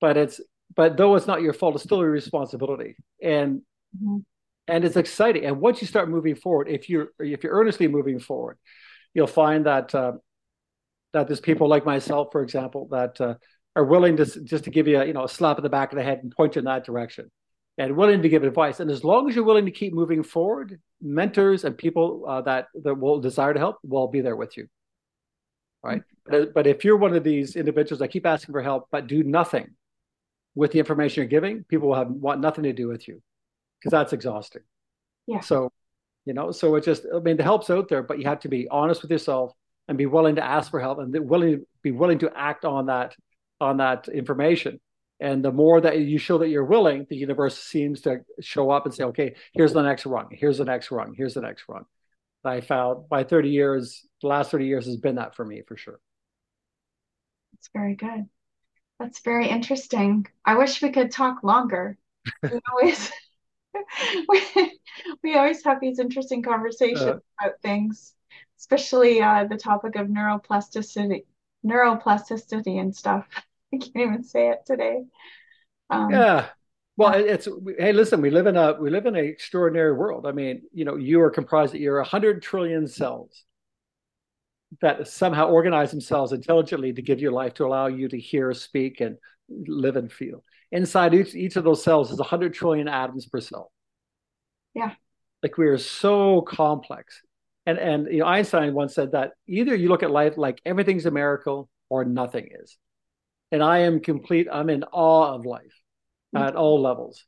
But 0.00 0.16
it's, 0.16 0.40
but 0.76 0.96
though 0.96 1.16
it's 1.16 1.26
not 1.26 1.42
your 1.42 1.52
fault, 1.52 1.74
it's 1.74 1.82
still 1.82 1.98
your 1.98 2.12
responsibility. 2.12 2.94
And, 3.20 3.62
mm-hmm. 4.00 4.18
and 4.68 4.84
it's 4.84 4.96
exciting. 4.96 5.44
And 5.44 5.60
once 5.60 5.80
you 5.80 5.88
start 5.88 6.08
moving 6.08 6.36
forward, 6.36 6.68
if 6.68 6.88
you're, 6.88 7.08
if 7.18 7.42
you're 7.42 7.54
earnestly 7.54 7.88
moving 7.88 8.20
forward, 8.20 8.56
you'll 9.14 9.26
find 9.26 9.66
that 9.66 9.92
uh, 9.96 10.12
that 11.12 11.26
there's 11.26 11.40
people 11.40 11.68
like 11.68 11.84
myself, 11.84 12.28
for 12.32 12.42
example, 12.42 12.88
that 12.90 13.20
uh, 13.20 13.34
are 13.76 13.84
willing 13.84 14.16
to 14.18 14.26
just 14.44 14.64
to 14.64 14.70
give 14.70 14.86
you 14.86 15.00
a, 15.00 15.04
you 15.06 15.12
know 15.12 15.24
a 15.24 15.28
slap 15.28 15.58
in 15.58 15.62
the 15.62 15.68
back 15.68 15.92
of 15.92 15.96
the 15.96 16.04
head 16.04 16.20
and 16.22 16.30
point 16.30 16.54
you 16.54 16.60
in 16.60 16.66
that 16.66 16.84
direction, 16.84 17.30
and 17.78 17.96
willing 17.96 18.22
to 18.22 18.28
give 18.28 18.42
advice. 18.42 18.80
And 18.80 18.90
as 18.90 19.04
long 19.04 19.28
as 19.28 19.36
you're 19.36 19.44
willing 19.44 19.64
to 19.66 19.70
keep 19.70 19.94
moving 19.94 20.22
forward, 20.22 20.80
mentors 21.00 21.64
and 21.64 21.78
people 21.78 22.24
uh, 22.28 22.42
that 22.42 22.66
that 22.82 22.94
will 22.94 23.20
desire 23.20 23.54
to 23.54 23.58
help 23.58 23.78
will 23.82 24.08
be 24.08 24.20
there 24.20 24.36
with 24.36 24.56
you. 24.56 24.66
Right, 25.82 26.02
but, 26.26 26.52
but 26.52 26.66
if 26.66 26.84
you're 26.84 26.96
one 26.96 27.14
of 27.14 27.22
these 27.22 27.54
individuals 27.54 28.00
that 28.00 28.08
keep 28.08 28.26
asking 28.26 28.52
for 28.52 28.62
help 28.62 28.88
but 28.90 29.06
do 29.06 29.22
nothing 29.22 29.76
with 30.56 30.72
the 30.72 30.80
information 30.80 31.22
you're 31.22 31.28
giving, 31.28 31.62
people 31.64 31.88
will 31.88 31.94
have 31.94 32.10
want 32.10 32.40
nothing 32.40 32.64
to 32.64 32.72
do 32.72 32.88
with 32.88 33.06
you 33.06 33.22
because 33.78 33.92
that's 33.92 34.12
exhausting. 34.12 34.62
Yeah. 35.28 35.40
So 35.40 35.70
you 36.26 36.34
know. 36.34 36.50
So 36.50 36.74
it 36.74 36.84
just, 36.84 37.06
I 37.14 37.20
mean, 37.20 37.36
the 37.36 37.44
help's 37.44 37.70
out 37.70 37.88
there, 37.88 38.02
but 38.02 38.18
you 38.18 38.24
have 38.24 38.40
to 38.40 38.48
be 38.48 38.68
honest 38.68 39.02
with 39.02 39.10
yourself 39.10 39.52
and 39.86 39.96
be 39.96 40.06
willing 40.06 40.34
to 40.36 40.44
ask 40.44 40.70
for 40.70 40.80
help 40.80 40.98
and 40.98 41.16
willing 41.28 41.64
be 41.82 41.92
willing 41.92 42.18
to 42.18 42.30
act 42.36 42.64
on 42.64 42.86
that 42.86 43.14
on 43.60 43.78
that 43.78 44.08
information. 44.08 44.80
And 45.20 45.44
the 45.44 45.52
more 45.52 45.80
that 45.80 45.98
you 45.98 46.18
show 46.18 46.38
that 46.38 46.48
you're 46.48 46.64
willing, 46.64 47.06
the 47.08 47.16
universe 47.16 47.58
seems 47.58 48.02
to 48.02 48.20
show 48.40 48.70
up 48.70 48.86
and 48.86 48.94
say, 48.94 49.04
okay, 49.04 49.34
here's 49.52 49.72
the 49.72 49.82
next 49.82 50.06
rung, 50.06 50.28
here's 50.30 50.58
the 50.58 50.64
next 50.64 50.90
rung, 50.90 51.14
here's 51.16 51.34
the 51.34 51.40
next 51.40 51.64
rung. 51.68 51.84
I 52.44 52.60
found 52.60 53.08
by 53.08 53.24
30 53.24 53.50
years, 53.50 54.06
the 54.22 54.28
last 54.28 54.50
30 54.50 54.66
years 54.66 54.86
has 54.86 54.96
been 54.96 55.16
that 55.16 55.34
for 55.34 55.44
me 55.44 55.62
for 55.66 55.76
sure. 55.76 56.00
That's 57.52 57.68
very 57.74 57.96
good. 57.96 58.26
That's 59.00 59.20
very 59.20 59.48
interesting. 59.48 60.26
I 60.44 60.56
wish 60.56 60.80
we 60.80 60.90
could 60.90 61.10
talk 61.10 61.42
longer. 61.42 61.98
We 62.42 62.60
always 62.72 63.10
we, 64.28 64.42
we 65.22 65.36
always 65.36 65.64
have 65.64 65.80
these 65.80 65.98
interesting 65.98 66.42
conversations 66.42 67.00
uh, 67.02 67.18
about 67.40 67.60
things, 67.62 68.14
especially 68.58 69.20
uh, 69.20 69.44
the 69.44 69.56
topic 69.56 69.96
of 69.96 70.08
neuroplasticity, 70.08 71.24
neuroplasticity 71.64 72.80
and 72.80 72.94
stuff. 72.94 73.26
I 73.74 73.78
can't 73.78 73.96
even 73.96 74.22
say 74.22 74.50
it 74.50 74.60
today. 74.66 75.04
Um, 75.90 76.10
yeah. 76.10 76.46
Well, 76.96 77.14
it's 77.14 77.46
hey, 77.78 77.92
listen. 77.92 78.20
We 78.20 78.30
live 78.30 78.46
in 78.46 78.56
a 78.56 78.74
we 78.74 78.90
live 78.90 79.06
in 79.06 79.14
an 79.14 79.24
extraordinary 79.24 79.92
world. 79.92 80.26
I 80.26 80.32
mean, 80.32 80.62
you 80.72 80.84
know, 80.84 80.96
you 80.96 81.20
are 81.20 81.30
comprised 81.30 81.74
of 81.74 81.80
you're 81.80 82.00
a 82.00 82.04
hundred 82.04 82.42
trillion 82.42 82.88
cells 82.88 83.44
that 84.82 85.06
somehow 85.06 85.48
organize 85.48 85.92
themselves 85.92 86.32
intelligently 86.32 86.92
to 86.92 87.00
give 87.00 87.20
you 87.20 87.30
life, 87.30 87.54
to 87.54 87.66
allow 87.66 87.86
you 87.86 88.08
to 88.08 88.18
hear, 88.18 88.52
speak, 88.52 89.00
and 89.00 89.16
live 89.48 89.96
and 89.96 90.12
feel. 90.12 90.42
Inside 90.72 91.14
each 91.14 91.34
each 91.36 91.54
of 91.54 91.62
those 91.62 91.84
cells 91.84 92.10
is 92.10 92.18
a 92.18 92.24
hundred 92.24 92.52
trillion 92.52 92.88
atoms 92.88 93.26
per 93.26 93.40
cell. 93.40 93.70
Yeah. 94.74 94.94
Like 95.42 95.56
we 95.56 95.66
are 95.68 95.78
so 95.78 96.42
complex. 96.42 97.22
And 97.64 97.78
and 97.78 98.08
you 98.10 98.18
know, 98.18 98.26
Einstein 98.26 98.74
once 98.74 98.94
said 98.94 99.12
that 99.12 99.32
either 99.46 99.74
you 99.74 99.88
look 99.88 100.02
at 100.02 100.10
life 100.10 100.36
like 100.36 100.60
everything's 100.66 101.06
a 101.06 101.12
miracle 101.12 101.70
or 101.88 102.04
nothing 102.04 102.48
is 102.60 102.76
and 103.50 103.62
I 103.62 103.80
am 103.80 104.00
complete. 104.00 104.48
I'm 104.50 104.70
in 104.70 104.84
awe 104.84 105.34
of 105.34 105.46
life 105.46 105.74
mm-hmm. 106.34 106.46
at 106.46 106.56
all 106.56 106.80
levels, 106.80 107.24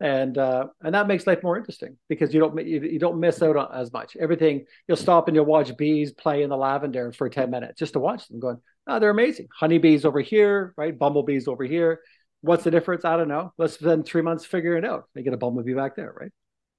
and 0.00 0.36
uh, 0.36 0.66
and 0.82 0.94
that 0.94 1.08
makes 1.08 1.26
life 1.26 1.42
more 1.42 1.56
interesting 1.56 1.96
because 2.08 2.32
you 2.32 2.40
don't 2.40 2.66
you, 2.66 2.80
you 2.80 2.98
don't 2.98 3.20
miss 3.20 3.42
out 3.42 3.56
on 3.56 3.68
as 3.74 3.92
much. 3.92 4.16
Everything 4.16 4.66
you'll 4.86 4.96
stop 4.96 5.28
and 5.28 5.34
you'll 5.34 5.46
watch 5.46 5.76
bees 5.76 6.12
play 6.12 6.42
in 6.42 6.50
the 6.50 6.56
lavender 6.56 7.12
for 7.12 7.28
ten 7.28 7.50
minutes 7.50 7.78
just 7.78 7.94
to 7.94 8.00
watch 8.00 8.28
them 8.28 8.40
going. 8.40 8.58
Oh, 8.86 8.98
they're 8.98 9.10
amazing. 9.10 9.48
Honeybees 9.58 10.04
over 10.04 10.20
here, 10.20 10.72
right? 10.76 10.98
Bumblebees 10.98 11.46
over 11.46 11.64
here. 11.64 12.00
What's 12.40 12.64
the 12.64 12.70
difference? 12.70 13.04
I 13.04 13.16
don't 13.16 13.28
know. 13.28 13.52
Let's 13.58 13.74
spend 13.74 14.06
three 14.06 14.22
months 14.22 14.44
figuring 14.44 14.84
it 14.84 14.88
out. 14.88 15.08
They 15.14 15.22
get 15.22 15.34
a 15.34 15.36
bumblebee 15.36 15.74
back 15.74 15.96
there, 15.96 16.14
right? 16.18 16.30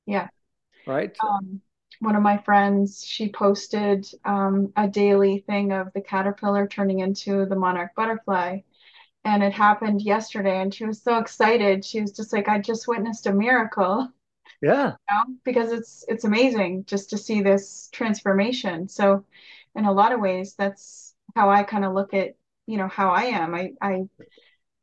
Yeah. 0.05 0.27
Right. 0.87 1.15
Um, 1.21 1.61
one 1.99 2.15
of 2.15 2.21
my 2.21 2.37
friends, 2.37 3.03
she 3.05 3.29
posted 3.29 4.07
um, 4.25 4.71
a 4.75 4.87
daily 4.87 5.39
thing 5.39 5.71
of 5.71 5.91
the 5.93 6.01
caterpillar 6.01 6.67
turning 6.67 6.99
into 6.99 7.45
the 7.45 7.55
monarch 7.55 7.93
butterfly. 7.95 8.59
And 9.25 9.43
it 9.43 9.51
happened 9.51 10.01
yesterday, 10.01 10.61
and 10.61 10.73
she 10.73 10.85
was 10.85 11.01
so 11.01 11.17
excited. 11.17 11.83
She 11.83 11.99
was 11.99 12.13
just 12.13 12.31
like, 12.31 12.47
I 12.47 12.59
just 12.59 12.87
witnessed 12.87 13.27
a 13.27 13.33
miracle. 13.33 14.09
Yeah. 14.61 14.87
You 14.87 14.93
know? 15.11 15.35
Because 15.43 15.73
it's 15.73 16.05
it's 16.07 16.23
amazing 16.23 16.85
just 16.85 17.09
to 17.09 17.17
see 17.17 17.41
this 17.41 17.89
transformation. 17.91 18.87
So 18.87 19.25
in 19.75 19.85
a 19.85 19.91
lot 19.91 20.13
of 20.13 20.21
ways, 20.21 20.55
that's 20.57 21.15
how 21.35 21.49
I 21.49 21.63
kind 21.63 21.83
of 21.83 21.93
look 21.93 22.13
at, 22.13 22.35
you 22.65 22.77
know, 22.77 22.87
how 22.87 23.09
I 23.09 23.23
am. 23.25 23.53
I 23.53 23.73
I 23.81 24.03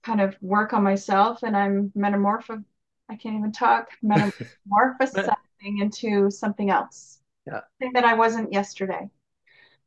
kind 0.03 0.21
of 0.21 0.37
work 0.43 0.75
on 0.75 0.85
myself 0.85 1.43
and 1.43 1.57
I'm 1.57 1.93
metamorpho 1.97 2.63
I 3.09 3.17
can't 3.17 3.37
even 3.37 3.53
talk, 3.53 3.89
into 5.61 6.31
something 6.31 6.71
else. 6.71 7.21
Yeah. 7.47 7.61
Thing 7.79 7.93
that 7.95 8.05
I 8.05 8.15
wasn't 8.15 8.53
yesterday. 8.53 9.09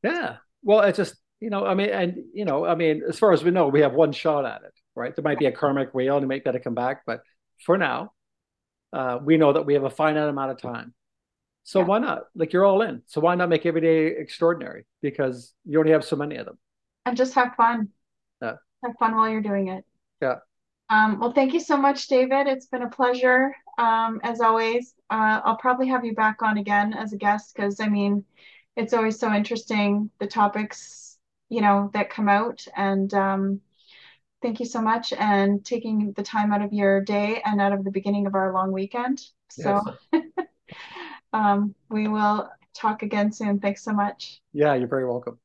Yeah. 0.03 0.37
Well, 0.63 0.81
it's 0.81 0.97
just, 0.97 1.15
you 1.39 1.49
know, 1.49 1.65
I 1.65 1.73
mean, 1.73 1.89
and, 1.89 2.17
you 2.33 2.45
know, 2.45 2.65
I 2.65 2.75
mean, 2.75 3.03
as 3.07 3.19
far 3.19 3.31
as 3.31 3.43
we 3.43 3.51
know, 3.51 3.67
we 3.67 3.81
have 3.81 3.93
one 3.93 4.11
shot 4.11 4.45
at 4.45 4.61
it, 4.63 4.73
right? 4.95 5.15
There 5.15 5.23
might 5.23 5.39
be 5.39 5.45
a 5.45 5.51
karmic 5.51 5.93
wheel 5.93 6.15
and 6.15 6.23
it 6.23 6.27
might 6.27 6.43
better 6.43 6.59
come 6.59 6.75
back. 6.75 7.03
But 7.05 7.21
for 7.65 7.77
now, 7.77 8.13
uh, 8.93 9.19
we 9.23 9.37
know 9.37 9.53
that 9.53 9.65
we 9.65 9.73
have 9.73 9.83
a 9.83 9.89
finite 9.89 10.29
amount 10.29 10.51
of 10.51 10.61
time. 10.61 10.93
So 11.63 11.79
yeah. 11.79 11.85
why 11.85 11.99
not? 11.99 12.23
Like 12.35 12.53
you're 12.53 12.65
all 12.65 12.81
in. 12.81 13.03
So 13.05 13.21
why 13.21 13.35
not 13.35 13.49
make 13.49 13.65
every 13.65 13.81
day 13.81 14.07
extraordinary? 14.07 14.85
Because 15.01 15.53
you 15.65 15.79
only 15.79 15.91
have 15.91 16.03
so 16.03 16.15
many 16.15 16.37
of 16.37 16.45
them. 16.45 16.57
And 17.05 17.15
just 17.15 17.33
have 17.35 17.55
fun. 17.55 17.89
Yeah. 18.41 18.55
Have 18.83 18.95
fun 18.99 19.15
while 19.15 19.29
you're 19.29 19.41
doing 19.41 19.67
it. 19.67 19.85
Yeah. 20.21 20.37
Um, 20.89 21.19
well, 21.19 21.31
thank 21.31 21.53
you 21.53 21.59
so 21.59 21.77
much, 21.77 22.07
David. 22.07 22.47
It's 22.47 22.65
been 22.65 22.81
a 22.81 22.89
pleasure, 22.89 23.55
um, 23.79 24.19
as 24.23 24.41
always. 24.41 24.93
Uh, 25.09 25.39
I'll 25.43 25.57
probably 25.57 25.87
have 25.87 26.05
you 26.05 26.13
back 26.13 26.41
on 26.41 26.57
again 26.57 26.93
as 26.93 27.13
a 27.13 27.17
guest 27.17 27.55
because, 27.55 27.79
I 27.79 27.87
mean, 27.87 28.25
it's 28.75 28.93
always 28.93 29.17
so 29.17 29.33
interesting 29.33 30.11
the 30.19 30.27
topics, 30.27 31.17
you 31.47 31.61
know, 31.61 31.89
that 31.93 32.09
come 32.09 32.27
out. 32.27 32.63
And 32.75 33.11
um, 33.13 33.61
thank 34.41 34.59
you 34.59 34.65
so 34.65 34.81
much 34.81 35.13
and 35.13 35.65
taking 35.65 36.11
the 36.15 36.23
time 36.23 36.51
out 36.51 36.61
of 36.61 36.73
your 36.73 37.01
day 37.01 37.41
and 37.43 37.61
out 37.61 37.73
of 37.73 37.83
the 37.85 37.91
beginning 37.91 38.27
of 38.27 38.35
our 38.35 38.53
long 38.53 38.71
weekend. 38.71 39.21
So 39.49 39.81
yes. 40.13 40.23
um, 41.33 41.73
we 41.89 42.07
will 42.09 42.49
talk 42.75 43.01
again 43.01 43.31
soon. 43.31 43.59
Thanks 43.59 43.83
so 43.83 43.93
much. 43.93 44.41
Yeah, 44.51 44.75
you're 44.75 44.89
very 44.89 45.07
welcome. 45.07 45.39